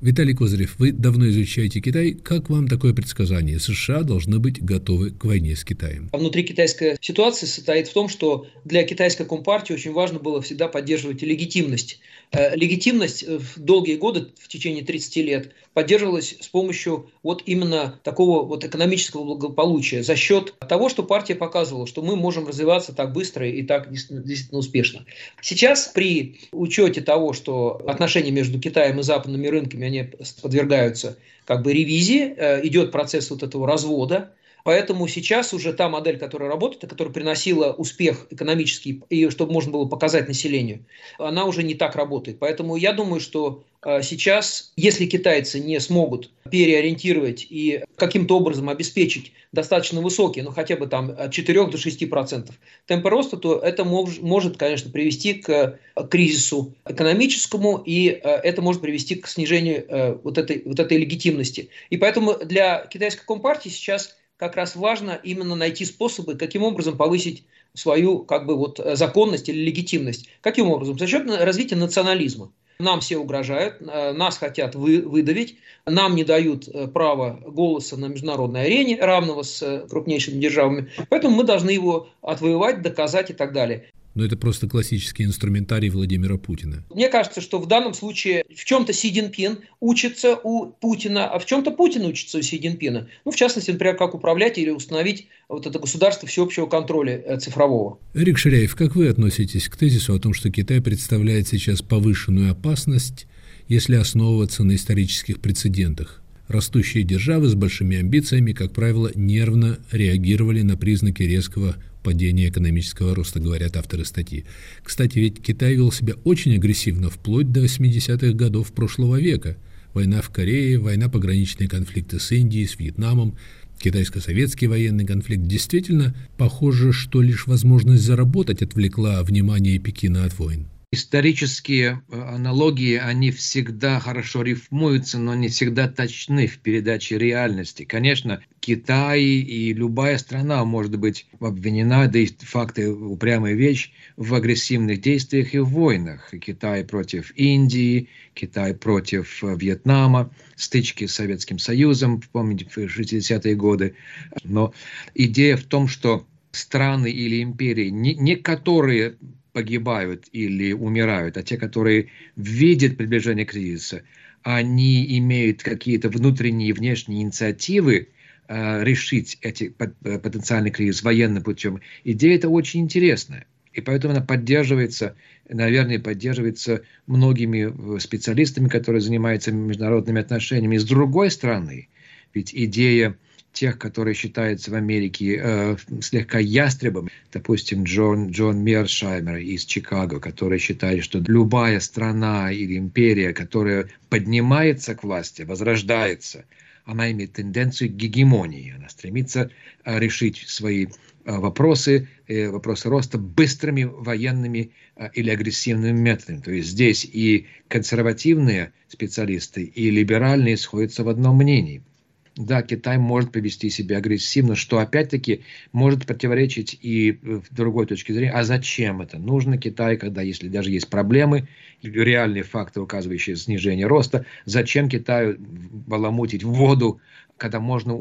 Виталий 0.02 0.34
Козырев, 0.34 0.80
вы 0.80 0.92
давно 0.92 1.30
изучаете 1.30 1.80
Китай. 1.80 2.14
Как 2.14 2.50
вам 2.50 2.68
такое 2.68 2.92
предсказание? 2.92 3.60
США 3.60 4.02
должны 4.02 4.40
быть 4.40 4.60
готовы 4.60 5.12
к 5.12 5.24
войне 5.26 5.56
с 5.56 5.64
Китаем. 5.64 6.10
Внутри 6.12 6.42
китайская 6.42 6.98
ситуация 7.00 7.46
состоит 7.46 7.88
в 7.88 7.94
том, 7.94 8.10
что 8.10 8.48
для 8.66 8.84
китайской 8.84 9.26
компартии 9.26 9.74
очень 9.74 9.92
важно 9.92 10.18
было 10.18 10.42
всегда 10.42 10.68
поддерживать 10.68 11.22
легитимность. 11.22 12.00
Э, 12.32 12.56
легитимность 12.56 13.24
э, 13.24 13.38
в 13.38 13.60
долгие 13.60 13.98
годы, 13.98 14.30
в 14.40 14.48
течение 14.48 14.84
30 14.84 15.16
лет, 15.18 15.52
поддерживалась 15.74 16.36
с 16.40 16.48
помощью 16.48 17.12
вот 17.22 17.44
именно 17.46 18.00
такого 18.04 18.44
вот 18.44 18.66
экономического 18.66 19.24
благополучия, 19.24 20.02
за 20.02 20.16
счет 20.16 20.56
того, 20.68 20.90
что 20.90 21.04
партия 21.04 21.36
показывала, 21.36 21.86
что 21.86 22.02
мы 22.02 22.16
можем 22.16 22.48
развиваться 22.48 22.94
так 22.94 23.14
быстро 23.14 23.48
и 23.48 23.62
так 23.62 23.92
действительно 23.92 24.60
успешно. 24.60 25.06
Сейчас 25.42 25.92
при 25.94 26.40
учете 26.52 27.02
того, 27.02 27.34
что 27.34 27.82
отношения 27.86 28.32
между 28.32 28.60
Китаем 28.60 29.00
и 29.00 29.04
западными 29.04 29.48
рынками, 29.48 29.91
они 29.92 30.12
подвергаются 30.42 31.18
как 31.46 31.64
бы 31.64 31.74
ревизии, 31.74 32.34
э, 32.36 32.66
идет 32.66 32.92
процесс 32.92 33.30
вот 33.30 33.44
этого 33.44 33.68
развода, 33.68 34.34
Поэтому 34.64 35.08
сейчас 35.08 35.54
уже 35.54 35.74
та 35.74 35.90
модель, 35.90 36.20
которая 36.20 36.50
работает, 36.50 36.88
которая 36.88 37.14
приносила 37.14 37.74
успех 37.74 38.28
экономический, 38.30 39.02
и 39.10 39.30
чтобы 39.30 39.54
можно 39.54 39.72
было 39.72 39.86
показать 39.86 40.28
населению, 40.28 40.86
она 41.18 41.46
уже 41.46 41.64
не 41.64 41.74
так 41.74 41.96
работает. 41.96 42.40
Поэтому 42.40 42.76
я 42.76 42.94
думаю, 42.94 43.20
что 43.20 43.64
сейчас, 44.02 44.74
если 44.76 45.06
китайцы 45.06 45.60
не 45.60 45.80
смогут 45.80 46.32
переориентировать 46.52 47.48
и 47.50 47.84
каким-то 47.96 48.38
образом 48.38 48.70
обеспечить 48.70 49.34
достаточно 49.52 50.02
высокие, 50.02 50.44
ну 50.44 50.52
хотя 50.52 50.76
бы 50.76 50.88
там 50.88 51.14
от 51.18 51.32
4 51.32 51.68
до 51.68 51.78
6 51.78 52.10
процентов 52.10 52.56
темпы 52.86 53.10
роста, 53.10 53.38
то 53.38 53.60
это 53.60 53.84
мож, 53.84 54.20
может, 54.20 54.58
конечно, 54.58 54.92
привести 54.92 55.36
к 55.36 55.80
кризису 56.10 56.76
экономическому, 56.88 57.82
и 57.86 58.10
э, 58.10 58.20
это 58.22 58.62
может 58.62 58.82
привести 58.82 59.16
к 59.16 59.28
снижению 59.28 59.86
э, 59.88 60.18
вот 60.24 60.38
этой, 60.38 60.62
вот 60.66 60.80
этой 60.80 60.98
легитимности. 60.98 61.70
И 61.90 61.98
поэтому 61.98 62.36
для 62.38 62.86
китайской 62.86 63.26
компартии 63.26 63.70
сейчас 63.70 64.16
как 64.38 64.56
раз 64.56 64.76
важно 64.76 65.20
именно 65.24 65.56
найти 65.56 65.86
способы, 65.86 66.36
каким 66.36 66.64
образом 66.64 66.98
повысить 66.98 67.46
свою 67.74 68.20
как 68.20 68.46
бы 68.46 68.56
вот 68.58 68.80
законность 68.94 69.50
или 69.50 69.60
легитимность. 69.60 70.28
Каким 70.42 70.68
образом? 70.70 70.98
За 70.98 71.08
счет 71.08 71.30
развития 71.30 71.76
национализма. 71.76 72.52
Нам 72.82 73.00
все 73.00 73.18
угрожают, 73.18 73.76
э, 73.80 74.12
нас 74.14 74.38
хотят 74.38 74.76
вы, 74.76 75.02
выдавить, 75.02 75.58
нам 75.86 76.16
не 76.16 76.24
дают 76.24 76.68
э, 76.68 76.88
права 76.88 77.40
голоса 77.46 77.96
на 77.98 78.08
международной 78.08 78.66
арене, 78.66 79.00
равного 79.00 79.44
с 79.44 79.86
крупнейшими 79.90 80.40
державами. 80.40 80.90
Поэтому 81.10 81.36
мы 81.36 81.44
должны 81.44 81.70
его 81.70 82.10
отвоевать, 82.22 82.82
доказать 82.82 83.30
и 83.30 83.34
так 83.34 83.54
далее. 83.54 83.91
Но 84.14 84.26
это 84.26 84.36
просто 84.36 84.68
классический 84.68 85.24
инструментарий 85.24 85.90
Владимира 85.90 86.38
Путина. 86.38 86.84
Мне 86.94 87.10
кажется, 87.10 87.42
что 87.42 87.60
в 87.60 87.68
данном 87.68 87.94
случае 87.94 88.44
в 88.54 88.66
чем-то 88.66 88.94
Си 88.94 89.12
Цзиньпин 89.12 89.60
учится 89.80 90.36
у 90.36 90.68
Путина, 90.68 91.30
а 91.30 91.40
в 91.40 91.46
чем-то 91.46 91.72
Путин 91.72 92.06
учится 92.06 92.40
у 92.40 92.42
Си 92.42 92.60
Цзиньпина. 92.60 93.08
Ну, 93.26 93.32
в 93.32 93.36
частности, 93.36 93.72
например, 93.72 93.96
как 93.96 94.14
управлять 94.14 94.58
или 94.58 94.70
установить 94.70 95.28
вот 95.48 95.66
это 95.66 95.80
государство 95.80 96.28
всеобщего 96.28 96.66
контроля 96.66 97.22
э, 97.26 97.40
цифрового. 97.40 98.00
Эрик 98.14 98.38
Ширяев, 98.38 98.76
как 98.76 98.96
вы 98.96 99.08
относитесь 99.08 99.70
к 99.70 99.78
тезису 99.78 100.14
о 100.14 100.20
том, 100.20 100.34
что 100.34 100.50
Китай 100.50 100.82
представляет 100.82 101.48
сейчас 101.48 101.82
повышенную 101.82 102.52
опасность, 102.52 103.28
если 103.68 103.96
основываться 103.96 104.64
на 104.64 104.76
исторических 104.76 105.40
прецедентах? 105.40 106.21
Растущие 106.52 107.06
державы 107.06 107.48
с 107.48 107.56
большими 107.56 107.96
амбициями, 107.96 108.52
как 108.52 108.74
правило, 108.74 109.10
нервно 109.16 109.80
реагировали 109.90 110.64
на 110.64 110.76
признаки 110.76 111.24
резкого 111.24 111.78
падения 112.04 112.50
экономического 112.50 113.16
роста, 113.16 113.40
говорят 113.40 113.78
авторы 113.78 114.04
статьи. 114.04 114.44
Кстати, 114.84 115.18
ведь 115.18 115.42
Китай 115.42 115.76
вел 115.76 115.94
себя 115.94 116.16
очень 116.26 116.56
агрессивно 116.56 117.10
вплоть 117.10 117.54
до 117.54 117.64
80-х 117.64 118.34
годов 118.34 118.74
прошлого 118.74 119.18
века. 119.18 119.56
Война 119.94 120.22
в 120.22 120.30
Корее, 120.30 120.78
война 120.78 121.08
пограничные 121.08 121.70
конфликты 121.70 122.20
с 122.20 122.30
Индией, 122.34 122.68
с 122.68 122.78
Вьетнамом, 122.78 123.38
китайско-советский 123.80 124.68
военный 124.68 125.06
конфликт. 125.06 125.44
Действительно, 125.44 126.14
похоже, 126.38 126.92
что 126.92 127.22
лишь 127.22 127.48
возможность 127.48 128.04
заработать 128.04 128.62
отвлекла 128.62 129.24
внимание 129.24 129.80
Пекина 129.80 130.26
от 130.26 130.38
войн. 130.38 130.68
Исторические 130.94 132.04
э, 132.10 132.20
аналогии, 132.20 132.98
они 132.98 133.32
всегда 133.32 133.98
хорошо 134.02 134.42
рифмуются, 134.42 135.20
но 135.20 135.34
не 135.36 135.48
всегда 135.48 135.88
точны 135.88 136.48
в 136.48 136.60
передаче 136.60 137.18
реальности. 137.18 137.86
Конечно, 137.86 138.44
Китай 138.60 139.22
и 139.22 139.72
любая 139.72 140.18
страна 140.18 140.66
может 140.66 140.98
быть 141.00 141.28
обвинена, 141.40 142.08
да 142.08 142.20
и 142.20 142.26
факты 142.26 142.92
упрямая 142.92 143.54
вещь, 143.54 143.94
в 144.18 144.36
агрессивных 144.36 145.00
действиях 145.00 145.54
и 145.54 145.60
в 145.60 145.70
войнах. 145.70 146.34
Китай 146.42 146.84
против 146.84 147.32
Индии, 147.38 148.10
Китай 148.34 148.74
против 148.74 149.42
э, 149.46 149.56
Вьетнама, 149.56 150.30
стычки 150.58 151.06
с 151.06 151.16
Советским 151.16 151.58
Союзом, 151.58 152.22
помните, 152.34 152.66
в 152.66 152.78
60-е 152.78 153.56
годы. 153.56 153.96
Но 154.44 154.74
идея 155.16 155.56
в 155.56 155.64
том, 155.64 155.88
что 155.88 156.28
страны 156.52 157.10
или 157.10 157.42
империи, 157.42 157.88
не, 157.88 158.14
не 158.16 158.36
которые 158.36 159.16
погибают 159.54 160.26
или 160.32 160.74
умирают, 160.74 161.38
а 161.38 161.44
те, 161.44 161.58
которые 161.58 162.08
видят 162.36 162.98
приближение 162.98 163.46
кризиса, 163.46 164.04
они 164.44 165.18
имеют 165.20 165.62
какие-то 165.64 166.10
внутренние 166.10 166.70
и 166.70 166.74
внешние 166.74 167.22
инициативы 167.22 168.10
э, 168.48 168.84
решить 168.84 169.38
эти 169.42 169.74
э, 169.78 170.20
потенциальный 170.20 170.72
кризис 170.72 171.04
военным 171.04 171.44
путем. 171.44 171.82
Идея 172.04 172.36
это 172.36 172.50
очень 172.50 172.82
интересная. 172.82 173.46
И 173.74 173.80
поэтому 173.80 174.14
она 174.14 174.24
поддерживается, 174.24 175.16
наверное, 175.48 176.00
поддерживается 176.00 176.82
многими 177.08 177.96
э, 177.96 178.00
специалистами, 178.00 178.68
которые 178.68 179.02
занимаются 179.02 179.52
международными 179.52 180.22
отношениями. 180.22 180.78
С 180.78 180.86
другой 180.86 181.32
стороны, 181.32 181.88
ведь 182.34 182.54
идея 182.54 183.18
тех, 183.54 183.78
которые 183.78 184.14
считаются 184.14 184.72
в 184.72 184.76
Америке 184.76 185.40
э, 185.42 185.78
слегка 186.02 186.40
ястребом, 186.40 187.10
допустим, 187.32 187.84
Джон, 187.84 188.30
Джон 188.32 188.64
Мершаймер 188.64 189.38
из 189.38 189.66
Чикаго, 189.66 190.20
который 190.20 190.60
считает, 190.60 191.04
что 191.04 191.20
любая 191.28 191.80
страна 191.80 192.52
или 192.52 192.78
империя, 192.78 193.34
которая 193.34 193.90
поднимается 194.10 194.96
к 194.96 195.04
власти, 195.04 195.42
возрождается, 195.44 196.46
она 196.86 197.12
имеет 197.12 197.34
тенденцию 197.34 197.90
к 197.90 197.94
гегемонии, 197.94 198.74
она 198.76 198.90
стремится 198.90 199.52
э, 199.84 200.00
решить 200.00 200.38
свои 200.48 200.86
э, 200.86 200.90
вопросы, 201.26 202.08
э, 202.28 202.50
вопросы 202.50 202.90
роста 202.90 203.18
быстрыми 203.18 203.84
военными 203.84 204.72
или 205.14 205.30
агрессивными 205.30 205.98
методами. 205.98 206.42
То 206.42 206.52
есть 206.52 206.70
здесь 206.70 207.06
и 207.06 207.48
консервативные 207.68 208.72
специалисты, 208.88 209.64
и 209.64 209.90
либеральные 209.90 210.58
сходятся 210.58 211.04
в 211.04 211.10
одном 211.10 211.38
мнении– 211.38 211.84
да, 212.36 212.62
Китай 212.62 212.98
может 212.98 213.32
повести 213.32 213.70
себя 213.70 213.98
агрессивно, 213.98 214.56
что 214.56 214.80
опять-таки 214.80 215.42
может 215.74 216.06
противоречить 216.06 216.78
и 216.82 217.20
в 217.22 217.54
другой 217.54 217.86
точке 217.88 218.14
зрения. 218.14 218.32
А 218.32 218.44
зачем 218.44 219.02
это? 219.02 219.18
Нужно 219.20 219.58
Китай, 219.58 219.98
когда 219.98 220.22
если 220.22 220.48
даже 220.48 220.72
есть 220.72 220.90
проблемы, 220.90 221.48
реальные 221.82 222.44
факты, 222.44 222.80
указывающие 222.80 223.36
снижение 223.36 223.86
роста, 223.86 224.26
зачем 224.46 224.88
Китаю 224.88 225.38
баламутить 225.40 226.44
воду, 226.44 227.02
когда 227.38 227.60
можно 227.60 227.98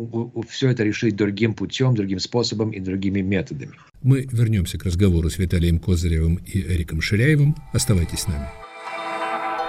все 0.48 0.70
это 0.70 0.84
решить 0.84 1.16
другим 1.16 1.54
путем, 1.54 1.94
другим 1.94 2.20
способом 2.20 2.70
и 2.70 2.78
другими 2.78 3.20
методами? 3.22 3.72
Мы 4.02 4.28
вернемся 4.30 4.78
к 4.78 4.84
разговору 4.84 5.28
с 5.28 5.38
Виталием 5.38 5.78
Козыревым 5.78 6.36
и 6.46 6.60
Эриком 6.60 7.00
Ширяевым. 7.00 7.56
Оставайтесь 7.72 8.20
с 8.20 8.28
нами. 8.28 8.46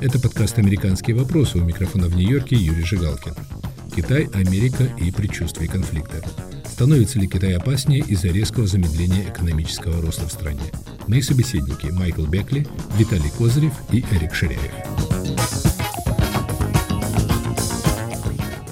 Это 0.00 0.20
подкаст 0.20 0.56
«Американские 0.60 1.16
вопросы» 1.16 1.58
у 1.58 1.64
микрофона 1.64 2.06
в 2.06 2.14
Нью-Йорке 2.14 2.54
Юрий 2.54 2.84
Жигалкин. 2.84 3.34
Китай, 3.96 4.28
Америка 4.32 4.84
и 4.96 5.10
предчувствие 5.10 5.68
конфликта. 5.68 6.22
Становится 6.64 7.18
ли 7.18 7.26
Китай 7.26 7.54
опаснее 7.54 8.04
из-за 8.06 8.28
резкого 8.28 8.68
замедления 8.68 9.28
экономического 9.28 10.00
роста 10.00 10.28
в 10.28 10.32
стране? 10.32 10.62
Мои 11.08 11.20
собеседники 11.20 11.86
Майкл 11.86 12.24
Бекли, 12.26 12.64
Виталий 12.96 13.30
Козырев 13.36 13.72
и 13.90 14.04
Эрик 14.12 14.34
Ширяев. 14.36 14.60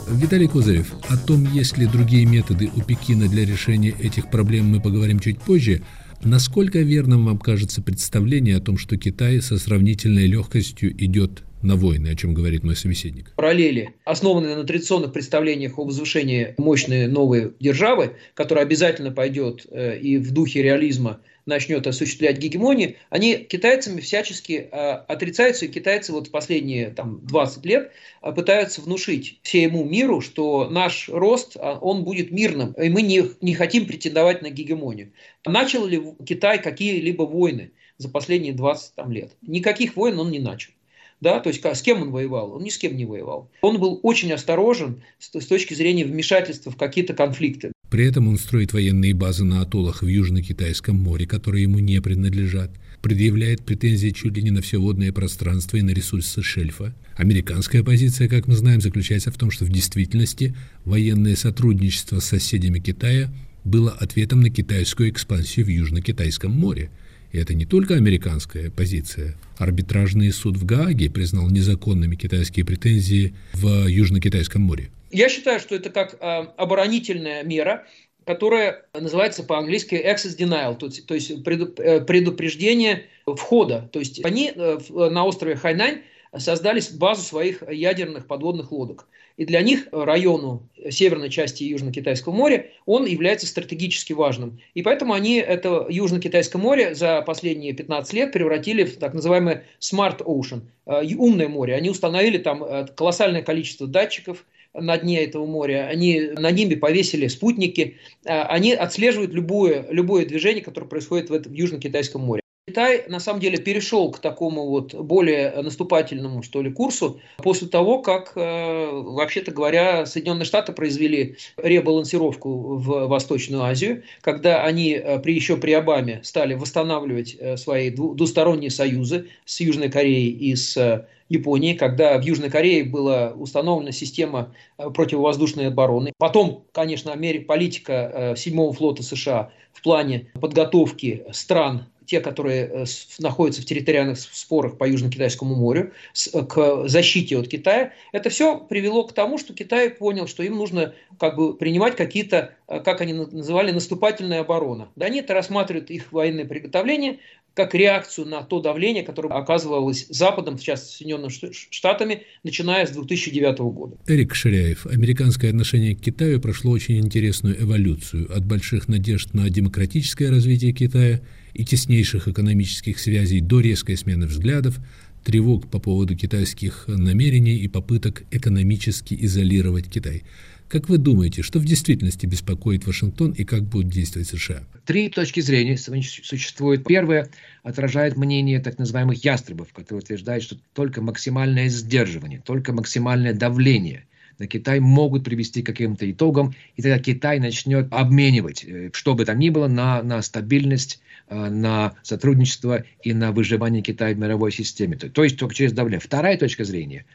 Виталий 0.09 0.47
Козырев, 0.47 0.93
о 1.09 1.17
том, 1.17 1.45
есть 1.53 1.77
ли 1.77 1.87
другие 1.87 2.25
методы 2.25 2.71
у 2.73 2.83
Пекина 2.83 3.27
для 3.27 3.45
решения 3.45 3.91
этих 3.91 4.31
проблем, 4.31 4.67
мы 4.67 4.81
поговорим 4.81 5.19
чуть 5.19 5.41
позже– 5.41 5.83
Насколько 6.25 6.81
верным 6.81 7.27
вам 7.27 7.39
кажется 7.39 7.83
представление 7.83 8.57
о 8.57 8.61
том, 8.61 8.79
что 8.79 8.97
Китай 8.97 9.41
со 9.41 9.59
сравнительной 9.59 10.27
легкостью 10.27 10.93
идет 10.93 11.43
на 11.63 11.77
войны, 11.77 12.09
о 12.09 12.15
чем 12.15 12.35
говорит 12.35 12.65
мой 12.65 12.77
собеседник. 12.77 13.33
Параллели, 13.37 13.95
основанные 14.05 14.57
на 14.57 14.65
традиционных 14.65 15.13
представлениях 15.13 15.79
о 15.79 15.85
возвышении 15.85 16.55
мощной 16.59 17.07
новой 17.07 17.53
державы, 17.61 18.17
которая 18.35 18.65
обязательно 18.65 19.11
пойдет 19.11 19.67
э, 19.71 19.99
и 19.99 20.19
в 20.19 20.33
духе 20.33 20.63
реализма 20.63 21.21
начнет 21.47 21.87
осуществлять 21.87 22.39
гегемонию, 22.39 22.97
они 23.09 23.37
китайцами 23.37 24.01
всячески 24.01 24.69
э, 24.71 24.77
отрицаются, 24.77 25.65
и 25.65 25.69
китайцы 25.69 26.13
вот 26.13 26.27
в 26.27 26.31
последние 26.31 26.91
там, 26.91 27.25
20 27.25 27.65
лет 27.65 27.93
э, 28.21 28.33
пытаются 28.33 28.83
внушить 28.83 29.39
всему 29.43 29.85
миру, 29.85 30.21
что 30.21 30.69
наш 30.69 31.09
рост, 31.09 31.57
э, 31.57 31.79
он 31.81 32.05
будет 32.05 32.33
мирным, 32.33 32.73
и 32.73 32.89
мы 32.89 33.03
не, 33.03 33.23
не 33.41 33.55
хотим 33.55 33.87
претендовать 33.87 34.43
на 34.43 34.51
гегемонию. 34.51 35.13
Начал 35.45 35.87
ли 35.87 36.03
Китай 36.27 36.61
какие-либо 36.61 37.23
войны 37.23 37.71
за 37.97 38.09
последние 38.09 38.53
20 38.53 38.95
там, 38.97 39.13
лет? 39.13 39.33
Никаких 39.41 39.97
войн 39.97 40.19
он 40.19 40.31
не 40.31 40.41
начал. 40.41 40.73
Да, 41.21 41.41
то 41.41 41.49
есть 41.49 41.65
с 41.65 41.83
кем 41.83 42.03
он 42.03 42.11
воевал? 42.11 42.53
Он 42.53 42.63
ни 42.63 42.69
с 42.69 42.77
кем 42.77 42.95
не 42.95 43.07
воевал. 43.07 43.51
Он 43.63 43.79
был 43.79 44.01
очень 44.03 44.33
осторожен 44.33 45.03
с 45.19 45.47
точки 45.47 45.73
зрения 45.73 46.05
вмешательства 46.05 46.71
в 46.71 46.77
какие-то 46.77 47.15
конфликты. 47.15 47.73
При 47.91 48.05
этом 48.05 48.29
он 48.29 48.39
строит 48.39 48.73
военные 48.73 49.15
базы 49.15 49.45
на 49.45 49.61
атоллах 49.61 50.03
в 50.03 50.07
Южно-Китайском 50.07 50.97
море, 50.97 51.27
которые 51.27 51.63
ему 51.63 51.79
не 51.79 52.01
принадлежат, 52.01 52.71
предъявляет 53.01 53.63
претензии 53.63 54.11
чуть 54.11 54.37
ли 54.37 54.43
не 54.43 54.51
на 54.51 54.61
все 54.61 54.81
водное 54.81 55.13
пространство 55.13 55.77
и 55.77 55.83
на 55.83 55.91
ресурсы 55.91 56.43
шельфа. 56.43 56.95
Американская 57.15 57.85
позиция, 57.85 58.29
как 58.29 58.49
мы 58.49 58.57
знаем, 58.57 58.81
заключается 58.81 59.31
в 59.31 59.39
том, 59.39 59.51
что 59.51 59.65
в 59.65 59.69
действительности 59.69 60.57
военное 60.85 61.37
сотрудничество 61.37 62.19
с 62.19 62.25
соседями 62.25 62.81
Китая 62.81 63.33
было 63.63 63.93
ответом 63.93 64.41
на 64.41 64.51
китайскую 64.51 65.11
экспансию 65.11 65.67
в 65.67 65.69
Южно-Китайском 65.69 66.51
море. 66.51 66.91
И 67.33 67.39
это 67.39 67.55
не 67.55 67.67
только 67.67 67.95
американская 67.95 68.71
позиция. 68.71 69.37
Арбитражный 69.59 70.33
суд 70.33 70.57
в 70.57 70.65
Гааге 70.65 71.11
признал 71.11 71.51
незаконными 71.51 72.17
китайские 72.17 72.65
претензии 72.65 73.35
в 73.53 73.87
Южно-Китайском 73.87 74.63
море. 74.63 74.91
Я 75.11 75.29
считаю, 75.29 75.61
что 75.61 75.75
это 75.75 75.91
как 75.91 76.15
э, 76.15 76.47
оборонительная 76.57 77.45
мера, 77.45 77.87
которая 78.25 78.87
называется 78.93 79.45
по-английски 79.45 79.95
access 79.95 80.37
denial, 80.37 80.77
то, 80.77 80.89
то 80.91 81.15
есть 81.15 81.31
э, 81.31 82.01
предупреждение 82.01 83.05
входа. 83.25 83.89
То 83.93 84.01
есть 84.01 84.25
они 84.25 84.53
э, 84.55 84.79
на 84.89 85.25
острове 85.25 85.55
Хайнань 85.55 86.03
создали 86.37 86.83
базу 86.95 87.23
своих 87.23 87.63
ядерных 87.71 88.27
подводных 88.27 88.73
лодок. 88.73 89.07
И 89.37 89.45
для 89.45 89.61
них 89.61 89.87
району 89.93 90.69
северной 90.91 91.29
части 91.31 91.63
Южно-Китайского 91.63 92.33
моря 92.33 92.67
он 92.85 93.05
является 93.05 93.47
стратегически 93.47 94.13
важным. 94.13 94.61
И 94.75 94.83
поэтому 94.83 95.13
они 95.13 95.37
это 95.37 95.87
Южно-Китайское 95.89 96.61
море 96.61 96.95
за 96.95 97.23
последние 97.23 97.75
15 97.75 98.13
лет 98.15 98.33
превратили 98.33 98.85
в 98.85 98.97
так 98.97 99.13
называемый 99.15 99.61
Smart 99.79 100.23
Ocean, 100.23 100.63
умное 100.87 101.49
море. 101.49 101.75
Они 101.75 101.91
установили 101.91 102.39
там 102.39 102.87
колоссальное 102.97 103.43
количество 103.43 103.87
датчиков, 103.87 104.47
на 104.81 104.99
дне 104.99 105.25
этого 105.25 105.47
моря, 105.47 105.89
они 105.89 106.21
на 106.37 106.51
ними 106.51 106.75
повесили 106.75 107.29
спутники, 107.29 107.97
а, 108.25 108.45
они 108.45 108.73
отслеживают 108.73 109.33
любое, 109.33 109.87
любое 109.91 110.27
движение, 110.27 110.63
которое 110.63 110.87
происходит 110.87 111.31
в 111.31 111.33
этом 111.33 111.53
Южно-Китайском 111.53 112.21
море. 112.21 112.43
Китай 112.69 113.05
на 113.07 113.21
самом 113.21 113.39
деле 113.39 113.59
перешел 113.59 114.11
к 114.11 114.19
такому 114.19 114.67
вот 114.67 114.93
более 114.93 115.63
наступательному 115.63 116.43
что 116.43 116.63
ли 116.63 116.73
курсу 116.73 117.21
после 117.37 117.69
того, 117.69 118.01
как 118.03 118.33
э, 118.35 118.91
вообще-то 118.91 119.53
говоря 119.53 120.05
Соединенные 120.05 120.47
Штаты 120.47 120.73
произвели 120.73 121.37
ребалансировку 121.57 122.75
в 122.75 123.07
Восточную 123.07 123.63
Азию, 123.63 124.03
когда 124.21 124.65
они 124.65 124.95
э, 124.95 125.21
при 125.21 125.37
еще 125.37 125.57
при 125.59 125.71
Обаме 125.75 126.21
стали 126.25 126.55
восстанавливать 126.55 127.37
э, 127.39 127.57
свои 127.57 127.91
двусторонние 127.91 128.71
союзы 128.71 129.29
с 129.45 129.61
Южной 129.61 129.89
Кореей 129.89 130.31
и 130.31 130.57
с 130.57 131.07
Японии, 131.29 131.75
когда 131.75 132.19
в 132.19 132.23
Южной 132.23 132.51
Корее 132.51 132.83
была 132.83 133.31
установлена 133.31 133.93
система 133.93 134.53
противовоздушной 134.77 135.69
обороны. 135.69 136.13
Потом, 136.19 136.65
конечно, 136.73 137.15
политика 137.47 137.93
э, 138.13 138.37
седьмого 138.37 138.73
флота 138.73 139.05
США 139.05 139.53
в 139.73 139.83
плане 139.83 140.33
подготовки 140.41 141.27
стран 141.31 141.87
те, 142.07 142.21
которые 142.21 142.71
э, 142.73 142.85
находятся 143.19 143.63
в 143.63 143.67
территориальных 143.67 144.19
спорах 144.19 144.79
по 144.79 144.89
Южно-Китайскому 144.89 145.55
морю, 145.55 145.93
к 146.15 146.89
защите 146.89 147.39
от 147.39 147.49
Китая, 147.49 147.93
это 148.13 148.31
все 148.31 148.59
привело 148.59 149.05
к 149.05 149.13
тому, 149.13 149.39
что 149.39 149.53
Китай 149.53 149.91
понял, 149.91 150.27
что 150.27 150.43
им 150.43 150.57
нужно 150.57 150.95
как 151.19 151.37
бы 151.37 151.55
принимать 151.55 151.97
какие-то, 151.97 152.55
как 152.67 153.01
они 153.01 153.13
называли, 153.13 153.71
наступательная 153.73 154.41
оборона. 154.41 154.89
Да 154.97 155.07
они 155.07 155.21
это 155.21 155.35
рассматривают 155.35 155.91
их 155.91 156.13
военные 156.13 156.47
приготовления 156.47 157.19
как 157.57 157.75
реакцию 157.75 158.27
на 158.27 158.43
то 158.43 158.61
давление, 158.61 159.03
которое 159.03 159.31
оказывалось 159.31 160.07
Западом, 160.11 160.59
в 160.59 160.63
частности 160.63 160.99
Соединенными 160.99 161.33
Штатами, 161.71 162.25
начиная 162.45 162.87
с 162.87 162.91
2009 162.91 163.59
года. 163.59 163.97
Эрик 164.07 164.35
Ширяев. 164.35 164.85
Американское 164.87 165.51
отношение 165.51 165.97
к 165.97 166.01
Китаю 166.03 166.39
прошло 166.39 166.73
очень 166.73 166.99
интересную 166.99 167.59
эволюцию 167.63 168.31
от 168.31 168.45
больших 168.45 168.89
надежд 168.89 169.33
на 169.33 169.49
демократическое 169.49 170.29
развитие 170.29 170.73
Китая 170.73 171.23
и 171.55 171.65
теснейших 171.65 172.29
экономических 172.29 172.99
связей 172.99 173.41
до 173.41 173.61
резкой 173.61 173.97
смены 173.97 174.27
взглядов, 174.27 174.77
тревог 175.25 175.71
по 175.71 175.79
поводу 175.79 176.15
китайских 176.15 176.85
намерений 176.89 177.57
и 177.57 177.69
попыток 177.69 178.25
экономически 178.31 179.17
изолировать 179.19 179.89
Китай– 179.89 180.25
как 180.69 180.89
вы 180.89 180.99
думаете, 180.99 181.43
что 181.43 181.59
в 181.59 181.65
действительности 181.65 182.27
беспокоит 182.27 182.87
Вашингтон 182.87 183.33
и 183.33 183.45
как 183.45 183.63
будут 183.63 183.89
действовать 183.89 184.29
США? 184.29 184.65
Три 184.85 185.09
точки 185.09 185.41
зрения 185.41 185.77
существует. 185.77 186.85
Первое 186.85 187.29
отражает 187.63 188.17
мнение 188.17 188.61
так 188.61 188.79
называемых 188.79 189.25
ястребов, 189.25 189.73
которые 189.73 190.03
утверждают, 190.03 190.45
что 190.45 190.57
только 190.75 191.03
максимальное 191.03 191.69
сдерживание, 191.69 192.43
только 192.45 192.73
максимальное 192.73 193.33
давление 193.33 194.07
на 194.39 194.47
Китай 194.47 194.81
могут 194.81 195.25
привести 195.25 195.63
к 195.63 195.67
каким-то 195.67 196.11
итогам, 196.11 196.55
и 196.77 196.83
тогда 196.83 196.99
Китай 196.99 197.41
начнет 197.41 197.89
обменивать, 197.91 198.65
э, 198.65 198.91
что 198.93 199.15
бы 199.15 199.25
там 199.25 199.39
ни 199.39 199.51
было, 199.51 199.67
на, 199.67 200.03
на 200.03 200.21
стабильность, 200.21 201.01
э, 201.29 201.49
на 201.49 201.95
сотрудничество 202.03 202.85
и 203.03 203.15
на 203.15 203.33
выживание 203.33 203.83
Китая 203.83 204.15
в 204.15 204.19
мировой 204.19 204.53
системе. 204.53 204.97
То 204.97 205.25
есть 205.25 205.39
только 205.39 205.55
через 205.55 205.73
давление. 205.73 206.01
Вторая 206.01 206.37
точка 206.37 206.65
зрения 206.65 207.07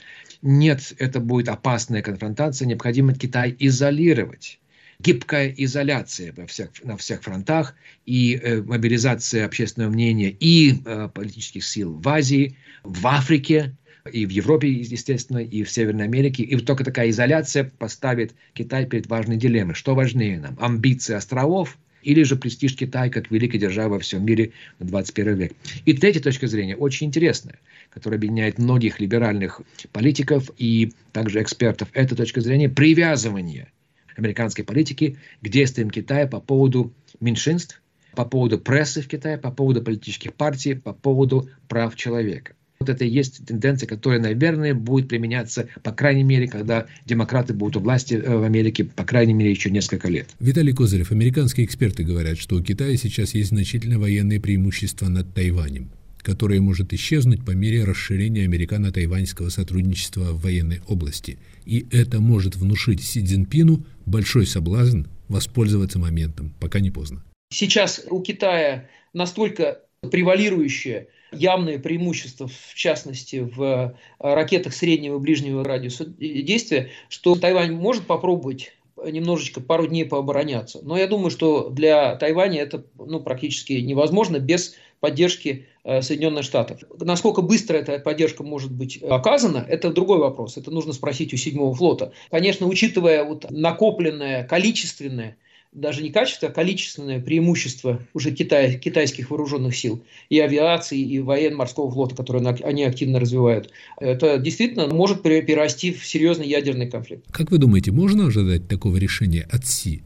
нет, 0.42 0.94
это 0.98 1.20
будет 1.20 1.50
опасная 1.50 2.02
конфронтация, 2.02 2.68
необходимо 2.68 3.14
Китай 3.14 3.56
изолировать 3.60 4.60
гибкая 5.02 5.54
изоляция 5.58 6.34
во 6.34 6.46
всех, 6.46 6.70
на 6.84 6.96
всех 6.96 7.24
фронтах 7.24 7.76
и 8.06 8.36
э, 8.36 8.62
мобилизация 8.62 9.46
общественного 9.46 9.90
мнения 9.90 10.30
и 10.30 10.76
э, 10.86 11.10
политических 11.14 11.64
сил 11.64 11.94
в 11.94 12.08
Азии, 12.08 12.58
в 12.84 13.08
Африке, 13.08 13.76
и 14.12 14.26
в 14.26 14.30
Европе, 14.30 14.72
естественно, 14.72 15.40
и 15.40 15.64
в 15.64 15.72
Северной 15.72 16.06
Америке. 16.06 16.44
И 16.44 16.58
только 16.58 16.84
такая 16.84 17.10
изоляция 17.10 17.72
поставит 17.78 18.34
Китай 18.54 18.86
перед 18.86 19.08
важной 19.08 19.38
дилеммой. 19.38 19.76
Что 19.76 19.94
важнее 19.94 20.40
нам? 20.40 20.58
Амбиции 20.60 21.14
островов 21.14 21.78
или 22.04 22.24
же 22.24 22.36
престиж 22.36 22.76
Китая 22.76 23.10
как 23.10 23.32
великой 23.32 23.60
державы 23.60 23.96
во 23.96 24.00
всем 24.00 24.26
мире 24.26 24.52
на 24.80 24.86
21 24.86 25.36
век. 25.36 25.54
И 25.86 25.94
третья 25.94 26.22
точка 26.22 26.48
зрения 26.48 26.76
очень 26.76 27.08
интересная, 27.08 27.60
которая 27.90 28.18
объединяет 28.18 28.58
многих 28.58 29.00
либеральных 29.00 29.62
политиков 29.92 30.50
и 30.58 30.94
также 31.12 31.42
экспертов. 31.42 31.90
Это 31.94 32.16
точка 32.16 32.42
зрения 32.42 32.70
привязывания 32.70 33.72
американской 34.16 34.64
политики 34.64 35.18
к 35.42 35.50
действиям 35.50 35.90
Китая 35.90 36.28
по 36.28 36.40
поводу 36.40 36.94
меньшинств, 37.20 37.82
по 38.16 38.26
поводу 38.26 38.60
прессы 38.60 39.02
в 39.02 39.08
Китае, 39.08 39.38
по 39.38 39.52
поводу 39.52 39.82
политических 39.82 40.34
партий, 40.34 40.76
по 40.76 40.94
поводу 40.94 41.50
прав 41.68 41.96
человека. 41.96 42.56
Вот 42.82 42.90
это 42.90 43.06
и 43.06 43.10
есть 43.10 43.46
тенденция, 43.46 43.86
которая, 43.86 44.20
наверное, 44.20 44.74
будет 44.74 45.08
применяться, 45.08 45.68
по 45.84 45.92
крайней 45.92 46.24
мере, 46.24 46.48
когда 46.48 46.88
демократы 47.06 47.54
будут 47.54 47.78
у 47.78 47.80
власти 47.80 48.16
э, 48.16 48.36
в 48.36 48.42
Америке, 48.42 48.86
по 48.86 49.04
крайней 49.04 49.34
мере, 49.36 49.52
еще 49.52 49.70
несколько 49.70 50.08
лет. 50.08 50.30
Виталий 50.40 50.74
Козырев, 50.74 51.12
американские 51.12 51.68
эксперты 51.68 52.04
говорят, 52.04 52.40
что 52.40 52.56
у 52.56 52.64
Китая 52.64 52.98
сейчас 52.98 53.36
есть 53.36 53.50
значительное 53.50 54.00
военное 54.00 54.40
преимущество 54.40 55.10
над 55.10 55.32
Тайванем, 55.32 55.92
которое 56.24 56.60
может 56.60 56.92
исчезнуть 56.92 57.46
по 57.46 57.52
мере 57.52 57.84
расширения 57.84 58.46
американо-тайваньского 58.46 59.50
сотрудничества 59.50 60.32
в 60.32 60.42
военной 60.42 60.82
области. 60.88 61.38
И 61.68 61.86
это 61.92 62.20
может 62.20 62.56
внушить 62.56 63.04
Си 63.04 63.24
Цзиньпину 63.24 63.86
большой 64.08 64.48
соблазн 64.48 65.04
воспользоваться 65.28 66.00
моментом, 66.00 66.52
пока 66.60 66.80
не 66.80 66.90
поздно. 66.90 67.24
Сейчас 67.54 68.04
у 68.10 68.24
Китая 68.24 68.90
настолько 69.14 69.82
превалирующее 70.10 71.10
явное 71.32 71.80
преимущество, 71.80 72.48
в 72.48 72.74
частности, 72.76 73.38
в 73.38 73.62
э, 73.62 73.94
ракетах 74.20 74.74
среднего 74.74 75.18
и 75.18 75.20
ближнего 75.20 75.64
радиуса 75.64 76.06
действия, 76.06 76.90
что 77.10 77.36
Тайвань 77.36 77.74
может 77.74 78.06
попробовать 78.06 78.74
немножечко 79.04 79.62
пару 79.62 79.88
дней 79.88 80.06
пообороняться. 80.06 80.80
Но 80.84 80.98
я 80.98 81.08
думаю, 81.08 81.32
что 81.32 81.70
для 81.70 82.16
Тайваня 82.16 82.62
это 82.62 82.84
ну, 82.98 83.20
практически 83.20 83.74
невозможно 83.74 84.40
без 84.40 84.76
поддержки 85.00 85.68
э, 85.84 86.02
Соединенных 86.02 86.44
Штатов. 86.44 86.84
Насколько 87.00 87.42
быстро 87.42 87.78
эта 87.78 88.00
поддержка 88.00 88.44
может 88.44 88.72
быть 88.72 89.02
оказана, 89.02 89.66
это 89.68 89.92
другой 89.92 90.20
вопрос. 90.20 90.58
Это 90.58 90.72
нужно 90.72 90.94
спросить 90.94 91.34
у 91.34 91.38
седьмого 91.38 91.74
флота. 91.74 92.14
Конечно, 92.30 92.68
учитывая 92.68 93.24
вот 93.24 93.50
накопленное 93.50 94.44
количественное 94.44 95.38
даже 95.72 96.04
не 96.04 96.10
качество, 96.12 96.50
а 96.50 96.52
количественное 96.52 97.20
преимущество 97.22 98.02
уже 98.14 98.32
Китай, 98.32 98.78
китайских 98.78 99.30
вооруженных 99.30 99.76
сил 99.76 100.04
и 100.30 100.40
авиации, 100.40 101.00
и 101.00 101.20
военно-морского 101.20 101.90
флота, 101.92 102.16
которые 102.16 102.46
они 102.48 102.84
активно 102.84 103.20
развивают. 103.20 103.72
Это 104.00 104.38
действительно 104.38 104.88
может 104.88 105.24
перерасти 105.24 105.94
в 105.94 106.06
серьезный 106.06 106.48
ядерный 106.48 106.90
конфликт. 106.90 107.26
Как 107.32 107.52
вы 107.52 107.58
думаете, 107.58 107.92
можно 107.92 108.28
ожидать 108.28 108.68
такого 108.68 108.98
решения 108.98 109.48
от 109.50 109.66
Си? 109.66 110.02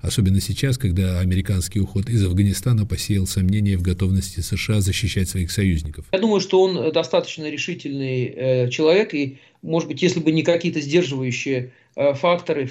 Особенно 0.00 0.40
сейчас, 0.40 0.78
когда 0.78 1.20
американский 1.20 1.78
уход 1.78 2.08
из 2.08 2.24
Афганистана 2.24 2.86
посеял 2.86 3.26
сомнения 3.26 3.76
в 3.76 3.82
готовности 3.82 4.40
США 4.40 4.80
защищать 4.80 5.28
своих 5.28 5.50
союзников. 5.50 6.06
Я 6.10 6.18
думаю, 6.18 6.40
что 6.40 6.62
он 6.62 6.90
достаточно 6.90 7.50
решительный 7.50 8.24
э, 8.24 8.70
человек, 8.70 9.12
и, 9.12 9.36
может 9.60 9.88
быть, 9.90 10.00
если 10.00 10.20
бы 10.20 10.32
не 10.32 10.42
какие-то 10.42 10.80
сдерживающие 10.80 11.72
э, 11.96 12.14
факторы 12.14 12.70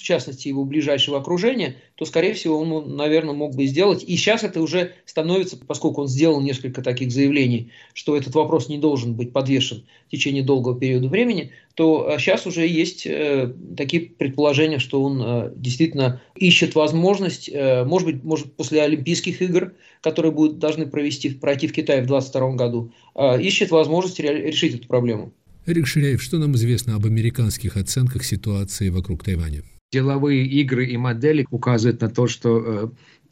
в 0.00 0.02
частности 0.02 0.48
его 0.48 0.64
ближайшего 0.64 1.18
окружения, 1.18 1.76
то, 1.94 2.06
скорее 2.06 2.32
всего, 2.32 2.58
он, 2.58 2.96
наверное, 2.96 3.34
мог 3.34 3.54
бы 3.54 3.66
сделать. 3.66 4.02
И 4.02 4.16
сейчас 4.16 4.42
это 4.42 4.62
уже 4.62 4.94
становится, 5.04 5.58
поскольку 5.58 6.00
он 6.00 6.08
сделал 6.08 6.40
несколько 6.40 6.80
таких 6.80 7.12
заявлений, 7.12 7.70
что 7.92 8.16
этот 8.16 8.34
вопрос 8.34 8.70
не 8.70 8.78
должен 8.78 9.14
быть 9.14 9.34
подвешен 9.34 9.84
в 10.06 10.10
течение 10.10 10.42
долгого 10.42 10.78
периода 10.80 11.08
времени, 11.08 11.52
то 11.74 12.16
сейчас 12.18 12.46
э, 12.46 12.48
уже 12.48 12.66
есть 12.66 13.06
э, 13.06 13.52
такие 13.76 14.06
предположения, 14.06 14.78
что 14.78 15.02
он 15.02 15.22
э, 15.22 15.52
действительно 15.54 16.22
ищет 16.34 16.74
возможность, 16.74 17.50
э, 17.52 17.84
может 17.84 18.08
быть, 18.08 18.24
может 18.24 18.54
после 18.54 18.80
Олимпийских 18.80 19.42
игр, 19.42 19.74
которые 20.00 20.32
будут 20.32 20.58
должны 20.58 20.86
провести, 20.86 21.28
пройти 21.28 21.66
в 21.66 21.74
Китае 21.74 22.00
в 22.00 22.06
2022 22.06 22.52
году, 22.56 22.92
э, 23.14 23.42
ищет 23.42 23.70
возможность 23.70 24.18
решить 24.18 24.76
эту 24.76 24.88
проблему. 24.88 25.34
Эрик 25.66 25.86
Ширяев, 25.86 26.22
что 26.22 26.38
нам 26.38 26.54
известно 26.54 26.96
об 26.96 27.04
американских 27.04 27.76
оценках 27.76 28.24
ситуации 28.24 28.88
вокруг 28.88 29.22
Тайваня? 29.22 29.62
Деловые 29.92 30.46
игры 30.46 30.86
и 30.86 30.96
модели 30.96 31.46
указывают 31.50 32.00
на 32.00 32.08
то, 32.08 32.28
что 32.28 32.62
э, 32.64 32.88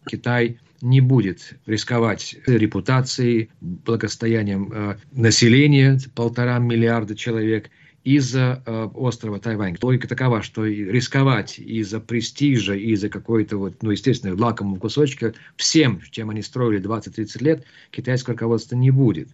Китай 0.09 0.59
не 0.81 1.01
будет 1.01 1.55
рисковать 1.67 2.35
репутацией, 2.47 3.51
благосостоянием 3.61 4.73
э, 4.73 4.97
населения, 5.13 6.01
полтора 6.17 6.59
миллиарда 6.59 7.15
человек, 7.15 7.71
из-за 8.03 8.61
э, 8.67 8.89
острова 8.95 9.39
Тайвань. 9.39 9.77
Логика 9.81 10.09
такова, 10.09 10.43
что 10.43 10.65
рисковать 10.65 11.61
из-за 11.61 12.01
престижа, 12.01 12.75
из-за 12.75 13.09
какой-то, 13.09 13.57
вот, 13.57 13.81
ну, 13.83 13.93
естественно, 13.93 14.35
лакомого 14.35 14.81
кусочка 14.81 15.35
всем, 15.55 16.01
чем 16.11 16.31
они 16.31 16.43
строили 16.43 16.83
20-30 16.83 17.45
лет, 17.45 17.65
китайское 17.93 18.35
руководство 18.35 18.75
не 18.75 18.91
будет. 18.91 19.29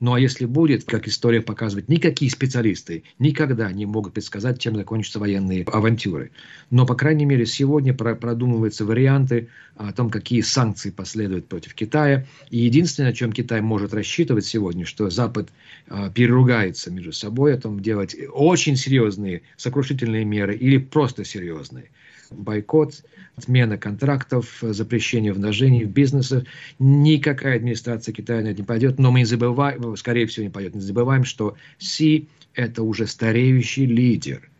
Ну 0.00 0.14
а 0.14 0.20
если 0.20 0.44
будет, 0.44 0.84
как 0.84 1.08
история 1.08 1.42
показывает, 1.42 1.88
никакие 1.88 2.30
специалисты 2.30 3.04
никогда 3.18 3.70
не 3.72 3.86
могут 3.86 4.14
предсказать, 4.14 4.60
чем 4.60 4.76
закончатся 4.76 5.18
военные 5.18 5.64
авантюры. 5.64 6.30
Но, 6.70 6.86
по 6.86 6.94
крайней 6.94 7.24
мере, 7.24 7.46
сегодня 7.46 7.94
продумываются 7.94 8.84
варианты 8.84 9.48
о 9.76 9.92
том, 9.92 10.10
какие 10.10 10.40
санкции 10.40 10.90
последуют 10.90 11.48
против 11.48 11.74
Китая. 11.74 12.26
И 12.50 12.58
единственное, 12.58 13.10
на 13.10 13.16
чем 13.16 13.32
Китай 13.32 13.60
может 13.60 13.94
рассчитывать 13.94 14.44
сегодня, 14.44 14.84
что 14.84 15.10
Запад 15.10 15.48
э, 15.88 16.10
переругается 16.14 16.90
между 16.90 17.12
собой 17.12 17.54
о 17.54 17.60
том, 17.60 17.80
делать 17.80 18.16
очень 18.32 18.76
серьезные 18.76 19.42
сокрушительные 19.56 20.24
меры 20.24 20.56
или 20.56 20.78
просто 20.78 21.24
серьезные 21.24 21.90
бойкот, 22.30 23.04
отмена 23.36 23.78
контрактов, 23.78 24.58
запрещение 24.62 25.32
вложений 25.32 25.84
в 25.84 25.90
бизнесе. 25.90 26.44
Никакая 26.78 27.56
администрация 27.56 28.12
Китая 28.12 28.42
на 28.42 28.48
это 28.48 28.60
не 28.60 28.66
пойдет, 28.66 28.98
но 28.98 29.10
мы 29.10 29.20
не 29.20 29.24
забываем, 29.24 29.96
скорее 29.96 30.26
всего, 30.26 30.44
не 30.44 30.50
пойдет. 30.50 30.74
Не 30.74 30.80
забываем, 30.80 31.24
что 31.24 31.56
Си– 31.78 32.28
это 32.54 32.82
уже 32.82 33.06
стареющий 33.06 33.86
лидер. 33.86 34.50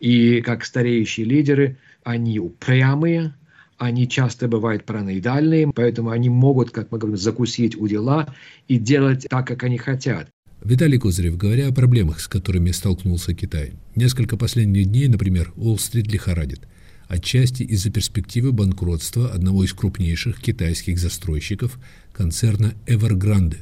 И 0.00 0.40
как 0.40 0.64
стареющие 0.64 1.26
лидеры, 1.26 1.76
они 2.02 2.38
упрямые, 2.40 3.34
они 3.78 4.08
часто 4.08 4.48
бывают 4.48 4.84
параноидальные, 4.84 5.72
поэтому 5.72 6.10
они 6.10 6.28
могут, 6.28 6.70
как 6.70 6.90
мы 6.92 6.98
говорим, 6.98 7.16
закусить 7.16 7.76
у 7.76 7.88
дела 7.88 8.34
и 8.68 8.78
делать 8.78 9.26
так, 9.28 9.46
как 9.46 9.64
они 9.64 9.78
хотят. 9.78 10.28
Виталий 10.64 10.98
Козырев, 10.98 11.36
говоря 11.36 11.68
о 11.68 11.72
проблемах, 11.72 12.20
с 12.20 12.28
которыми 12.28 12.70
столкнулся 12.70 13.34
Китай. 13.34 13.72
Несколько 13.96 14.36
последних 14.36 14.86
дней, 14.86 15.08
например, 15.08 15.52
Уолл-стрит 15.56 16.06
лихорадит 16.06 16.60
отчасти 17.12 17.62
из-за 17.62 17.90
перспективы 17.90 18.52
банкротства 18.52 19.30
одного 19.30 19.64
из 19.64 19.74
крупнейших 19.74 20.40
китайских 20.40 20.98
застройщиков 20.98 21.78
концерна 22.14 22.74
Evergrande. 22.86 23.58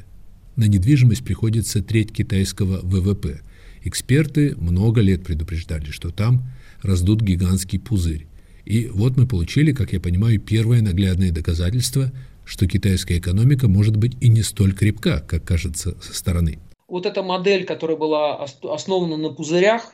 На 0.54 0.68
недвижимость 0.68 1.24
приходится 1.24 1.82
треть 1.82 2.12
китайского 2.12 2.78
ВВП. 2.82 3.40
Эксперты 3.82 4.54
много 4.56 5.00
лет 5.00 5.24
предупреждали, 5.24 5.86
что 5.86 6.10
там 6.10 6.44
раздут 6.82 7.22
гигантский 7.22 7.80
пузырь. 7.80 8.28
И 8.64 8.86
вот 8.86 9.16
мы 9.16 9.26
получили, 9.26 9.72
как 9.72 9.92
я 9.92 10.00
понимаю, 10.00 10.38
первое 10.40 10.80
наглядное 10.80 11.32
доказательство, 11.32 12.12
что 12.44 12.68
китайская 12.68 13.18
экономика 13.18 13.66
может 13.66 13.96
быть 13.96 14.16
и 14.20 14.28
не 14.28 14.42
столь 14.42 14.74
крепка, 14.74 15.24
как 15.26 15.42
кажется 15.42 15.96
со 16.00 16.14
стороны. 16.14 16.60
Вот 16.86 17.04
эта 17.04 17.24
модель, 17.24 17.64
которая 17.64 17.96
была 17.96 18.44
основана 18.44 19.16
на 19.16 19.30
пузырях, 19.30 19.92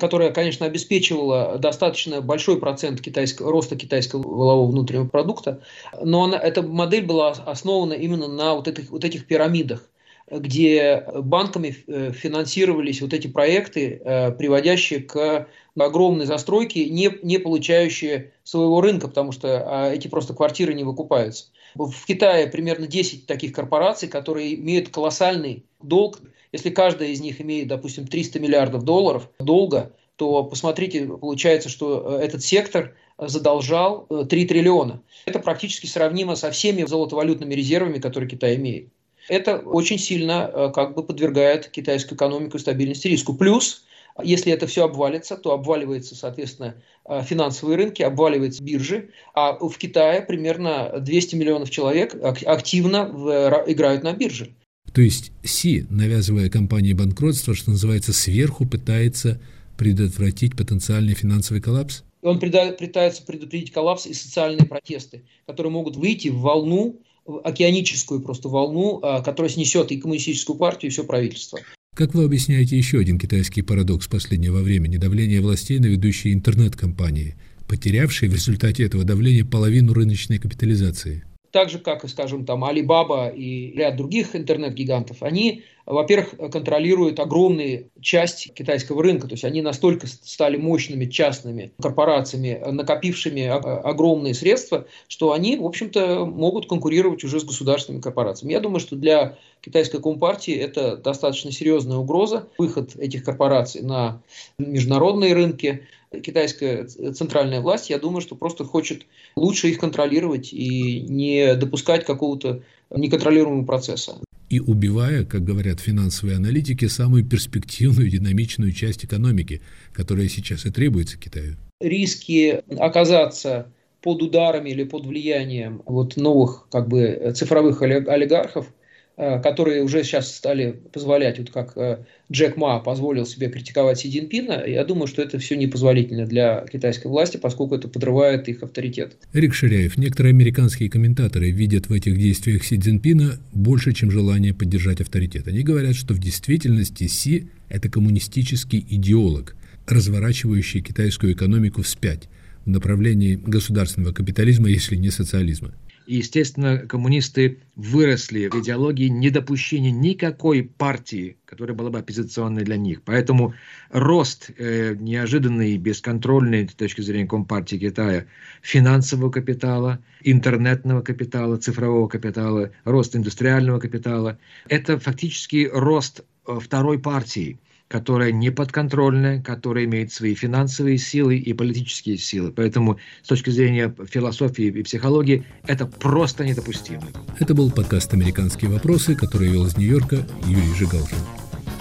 которая, 0.00 0.32
конечно, 0.32 0.66
обеспечивала 0.66 1.58
достаточно 1.58 2.20
большой 2.20 2.58
процент 2.58 3.00
китайского, 3.00 3.52
роста 3.52 3.76
китайского 3.76 4.22
валового 4.22 4.70
внутреннего 4.70 5.06
продукта, 5.06 5.62
но 6.02 6.24
она, 6.24 6.38
эта 6.38 6.62
модель 6.62 7.06
была 7.06 7.30
основана 7.30 7.92
именно 7.92 8.26
на 8.26 8.54
вот 8.54 8.66
этих, 8.66 8.90
вот 8.90 9.04
этих 9.04 9.26
пирамидах 9.26 9.88
где 10.28 11.04
банками 11.14 11.76
э, 11.86 12.10
финансировались 12.12 13.00
вот 13.00 13.12
эти 13.12 13.28
проекты, 13.28 14.00
э, 14.04 14.32
приводящие 14.32 15.00
к 15.00 15.46
огромной 15.78 16.26
застройке, 16.26 16.88
не, 16.88 17.10
не 17.22 17.38
получающие 17.38 18.32
своего 18.42 18.80
рынка, 18.80 19.08
потому 19.08 19.32
что 19.32 19.62
а, 19.66 19.92
эти 19.92 20.08
просто 20.08 20.34
квартиры 20.34 20.74
не 20.74 20.84
выкупаются. 20.84 21.46
В 21.74 22.06
Китае 22.06 22.46
примерно 22.46 22.86
10 22.86 23.26
таких 23.26 23.52
корпораций, 23.52 24.08
которые 24.08 24.54
имеют 24.54 24.88
колоссальный 24.88 25.64
долг 25.82 26.18
если 26.56 26.70
каждая 26.70 27.08
из 27.10 27.20
них 27.20 27.40
имеет, 27.42 27.68
допустим, 27.68 28.06
300 28.06 28.40
миллиардов 28.40 28.82
долларов 28.82 29.28
долга, 29.38 29.92
то 30.16 30.42
посмотрите, 30.44 31.04
получается, 31.04 31.68
что 31.68 32.18
э, 32.18 32.24
этот 32.24 32.42
сектор 32.42 32.94
задолжал 33.18 34.06
3 34.08 34.42
э, 34.42 34.46
триллиона. 34.46 35.02
Это 35.26 35.38
практически 35.38 35.86
сравнимо 35.86 36.34
со 36.34 36.50
всеми 36.50 36.84
золотовалютными 36.84 37.52
резервами, 37.52 37.98
которые 37.98 38.30
Китай 38.30 38.56
имеет. 38.56 38.88
Это 39.28 39.58
очень 39.58 39.98
сильно 39.98 40.50
э, 40.50 40.70
как 40.74 40.94
бы 40.94 41.02
подвергает 41.02 41.68
китайскую 41.68 42.16
экономику 42.16 42.58
стабильности 42.58 43.08
риску. 43.08 43.34
Плюс, 43.34 43.84
если 44.22 44.50
это 44.50 44.66
все 44.66 44.84
обвалится, 44.84 45.36
то 45.36 45.52
обваливается, 45.52 46.14
соответственно, 46.14 46.76
финансовые 47.24 47.76
рынки, 47.76 48.00
обваливаются 48.00 48.62
биржи, 48.62 49.10
а 49.34 49.52
в 49.52 49.76
Китае 49.76 50.22
примерно 50.22 51.00
200 51.00 51.36
миллионов 51.36 51.68
человек 51.68 52.16
активно 52.24 53.62
играют 53.66 54.04
на 54.04 54.14
бирже. 54.14 54.54
То 54.92 55.02
есть 55.02 55.32
Си, 55.42 55.86
навязывая 55.90 56.48
компании 56.48 56.92
банкротство, 56.92 57.54
что 57.54 57.70
называется, 57.70 58.12
сверху 58.12 58.66
пытается 58.66 59.40
предотвратить 59.76 60.56
потенциальный 60.56 61.14
финансовый 61.14 61.60
коллапс? 61.60 62.02
Он 62.22 62.40
пытается 62.40 63.22
предупредить 63.22 63.72
коллапс 63.72 64.06
и 64.06 64.14
социальные 64.14 64.66
протесты, 64.66 65.22
которые 65.46 65.72
могут 65.72 65.96
выйти 65.96 66.28
в 66.28 66.38
волну, 66.38 67.00
в 67.24 67.40
океаническую 67.40 68.20
просто 68.20 68.48
волну, 68.48 69.00
а, 69.02 69.20
которая 69.20 69.50
снесет 69.50 69.92
и 69.92 69.98
коммунистическую 69.98 70.56
партию, 70.56 70.90
и 70.90 70.92
все 70.92 71.04
правительство. 71.04 71.60
Как 71.94 72.14
вы 72.14 72.24
объясняете 72.24 72.76
еще 72.76 72.98
один 72.98 73.18
китайский 73.18 73.62
парадокс 73.62 74.06
последнего 74.06 74.60
времени– 74.60 74.96
давление 74.98 75.40
властей 75.40 75.78
на 75.78 75.86
ведущие 75.86 76.34
интернет-компании, 76.34 77.36
потерявшие 77.68 78.30
в 78.30 78.34
результате 78.34 78.84
этого 78.84 79.04
давления 79.04 79.44
половину 79.44 79.92
рыночной 79.92 80.38
капитализации? 80.38 81.24
Так 81.56 81.70
же, 81.70 81.78
как, 81.78 82.06
скажем, 82.06 82.44
там 82.44 82.66
Alibaba 82.66 83.34
и 83.34 83.72
ряд 83.72 83.96
других 83.96 84.36
интернет-гигантов, 84.36 85.22
они, 85.22 85.62
во-первых, 85.86 86.34
контролируют 86.52 87.18
огромную 87.18 87.88
часть 88.02 88.52
китайского 88.52 89.02
рынка, 89.02 89.26
то 89.26 89.32
есть 89.32 89.44
они 89.46 89.62
настолько 89.62 90.06
стали 90.06 90.58
мощными 90.58 91.06
частными 91.06 91.72
корпорациями, 91.80 92.60
накопившими 92.70 93.46
огромные 93.46 94.34
средства, 94.34 94.86
что 95.08 95.32
они, 95.32 95.56
в 95.56 95.64
общем-то, 95.64 96.26
могут 96.26 96.68
конкурировать 96.68 97.24
уже 97.24 97.40
с 97.40 97.44
государственными 97.44 98.02
корпорациями. 98.02 98.52
Я 98.52 98.60
думаю, 98.60 98.80
что 98.80 98.94
для 98.94 99.38
китайской 99.62 100.02
компартии 100.02 100.54
это 100.54 100.98
достаточно 100.98 101.52
серьезная 101.52 101.96
угроза, 101.96 102.48
выход 102.58 102.96
этих 102.96 103.24
корпораций 103.24 103.80
на 103.80 104.20
международные 104.58 105.32
рынки, 105.32 105.86
китайская 106.22 106.86
центральная 106.86 107.60
власть, 107.60 107.90
я 107.90 107.98
думаю, 107.98 108.20
что 108.20 108.34
просто 108.34 108.64
хочет 108.64 109.06
лучше 109.36 109.68
их 109.68 109.78
контролировать 109.78 110.52
и 110.52 111.00
не 111.00 111.54
допускать 111.54 112.04
какого-то 112.04 112.62
неконтролируемого 112.90 113.64
процесса. 113.64 114.20
И 114.48 114.60
убивая, 114.60 115.24
как 115.24 115.42
говорят 115.42 115.80
финансовые 115.80 116.36
аналитики, 116.36 116.86
самую 116.86 117.24
перспективную 117.24 118.08
динамичную 118.10 118.72
часть 118.72 119.04
экономики, 119.04 119.60
которая 119.92 120.28
сейчас 120.28 120.66
и 120.66 120.70
требуется 120.70 121.18
Китаю. 121.18 121.56
Риски 121.80 122.62
оказаться 122.78 123.72
под 124.00 124.22
ударами 124.22 124.70
или 124.70 124.84
под 124.84 125.04
влиянием 125.06 125.82
вот 125.84 126.16
новых 126.16 126.68
как 126.70 126.88
бы 126.88 127.32
цифровых 127.34 127.82
олигархов– 127.82 128.66
которые 129.16 129.82
уже 129.82 130.04
сейчас 130.04 130.34
стали 130.34 130.78
позволять, 130.92 131.38
вот 131.38 131.50
как 131.50 131.72
э, 131.76 132.04
Джек 132.30 132.58
Ма 132.58 132.80
позволил 132.80 133.24
себе 133.24 133.48
критиковать 133.48 133.98
Си 134.00 134.10
Цзиньпина, 134.10 134.64
я 134.66 134.84
думаю, 134.84 135.06
что 135.06 135.22
это 135.22 135.38
все 135.38 135.56
непозволительно 135.56 136.26
для 136.26 136.66
китайской 136.70 137.06
власти, 137.06 137.38
поскольку 137.38 137.76
это 137.76 137.88
подрывает 137.88 138.46
их 138.48 138.62
авторитет. 138.62 139.16
Эрик 139.32 139.54
Ширяев, 139.54 139.96
некоторые 139.96 140.32
американские 140.32 140.90
комментаторы 140.90 141.50
видят 141.50 141.88
в 141.88 141.92
этих 141.92 142.18
действиях 142.18 142.62
Си 142.62 142.78
Цзиньпина 142.78 143.38
больше, 143.52 143.94
чем 143.94 144.10
желание 144.10 144.52
поддержать 144.52 145.00
авторитет. 145.00 145.48
Они 145.48 145.62
говорят, 145.62 145.94
что 145.94 146.12
в 146.12 146.18
действительности 146.18 147.06
Си– 147.06 147.48
это 147.70 147.88
коммунистический 147.88 148.84
идеолог, 148.86 149.56
разворачивающий 149.86 150.82
китайскую 150.82 151.32
экономику 151.32 151.80
вспять 151.80 152.28
в 152.66 152.70
направлении 152.70 153.36
государственного 153.36 154.12
капитализма, 154.12 154.68
если 154.68 154.96
не 154.96 155.10
социализма. 155.10 155.72
И, 156.06 156.16
естественно, 156.16 156.78
коммунисты 156.78 157.58
выросли 157.74 158.48
в 158.48 158.54
идеологии 158.60 159.08
недопущения 159.08 159.90
никакой 159.90 160.62
партии, 160.62 161.36
которая 161.44 161.76
была 161.76 161.90
бы 161.90 161.98
оппозиционной 161.98 162.62
для 162.64 162.76
них. 162.76 163.02
Поэтому 163.02 163.54
рост 163.90 164.50
э, 164.56 164.94
неожиданный, 164.94 165.76
бесконтрольный 165.76 166.68
с 166.68 166.74
точки 166.74 167.00
зрения 167.00 167.26
Компартии 167.26 167.76
Китая 167.76 168.26
финансового 168.62 169.30
капитала, 169.30 169.98
интернетного 170.22 171.02
капитала, 171.02 171.56
цифрового 171.56 172.08
капитала, 172.08 172.70
рост 172.84 173.16
индустриального 173.16 173.80
капитала– 173.80 174.38
это 174.68 174.98
фактически 174.98 175.68
рост 175.72 176.24
э, 176.46 176.58
второй 176.60 176.98
партии– 177.00 177.58
которая 177.88 178.32
не 178.32 178.50
подконтрольная, 178.50 179.40
которая 179.40 179.84
имеет 179.84 180.12
свои 180.12 180.34
финансовые 180.34 180.98
силы 180.98 181.36
и 181.36 181.52
политические 181.52 182.18
силы. 182.18 182.52
Поэтому 182.52 182.98
с 183.22 183.28
точки 183.28 183.50
зрения 183.50 183.94
философии 184.10 184.66
и 184.66 184.82
психологии 184.82 185.44
это 185.66 185.86
просто 185.86 186.44
недопустимо. 186.44 187.04
Это 187.38 187.54
был 187.54 187.70
подкаст 187.70 188.12
«Американские 188.12 188.70
вопросы», 188.70 189.14
который 189.14 189.48
вел 189.48 189.66
из 189.66 189.76
Нью-Йорка 189.76 190.26
Юрий 190.46 190.74
Жигалкин. 190.74 191.18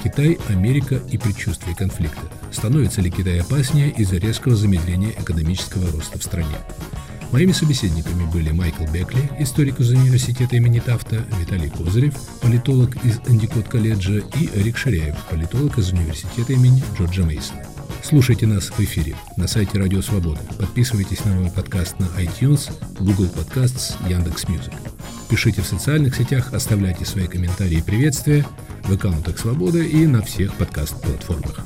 Китай, 0.04 0.38
Америка 0.50 1.02
и 1.12 1.18
предчувствие 1.18 1.76
конфликта. 1.76 2.22
Становится 2.52 3.02
ли 3.02 3.10
Китай 3.10 3.39
опаснее 3.39 3.89
из-за 3.89 4.18
резкого 4.18 4.56
замедления 4.56 5.10
экономического 5.20 5.91
роста 5.91 6.20
в 6.20 6.24
стране? 6.24 6.58
Моими 7.32 7.52
собеседниками 7.52 8.26
были 8.32 8.52
Майкл 8.52 8.86
Бекли, 8.86 9.30
историк 9.40 9.80
из 9.80 9.90
университета 9.90 10.56
имени 10.56 10.80
Тафта, 10.80 11.26
Виталий 11.40 11.70
Козырев, 11.70 12.16
политолог 12.42 12.96
из 13.04 13.20
Андикот 13.28 13.68
колледжа 13.68 14.20
и 14.20 14.50
Эрик 14.56 14.78
Ширяев, 14.78 15.16
политолог 15.30 15.78
из 15.78 15.92
университета 15.92 16.54
имени 16.54 16.84
Джорджа 16.98 17.24
Мейсона. 17.24 17.64
Слушайте 18.04 18.46
нас 18.46 18.66
в 18.66 18.80
эфире 18.80 19.16
на 19.36 19.48
сайте 19.48 19.80
Радио 19.80 20.02
Свобода. 20.02 20.40
Подписывайтесь 20.60 21.26
на 21.26 21.34
мой 21.34 21.50
подкаст 21.50 22.00
на 22.00 22.06
iTunes, 22.22 22.72
Google 23.00 23.26
Podcasts, 23.26 23.96
Яндекс.Music. 24.08 24.74
Пишите 25.28 25.64
в 25.64 25.66
социальных 25.66 26.16
сетях, 26.16 26.54
оставляйте 26.54 27.04
свои 27.04 27.26
комментарии 27.26 27.80
и 27.80 27.82
приветствия 27.82 28.46
в 28.84 28.94
аккаунтах 28.94 29.40
Свобода 29.40 29.80
и 29.80 30.06
на 30.06 30.22
всех 30.22 30.54
подкаст-платформах. 30.54 31.66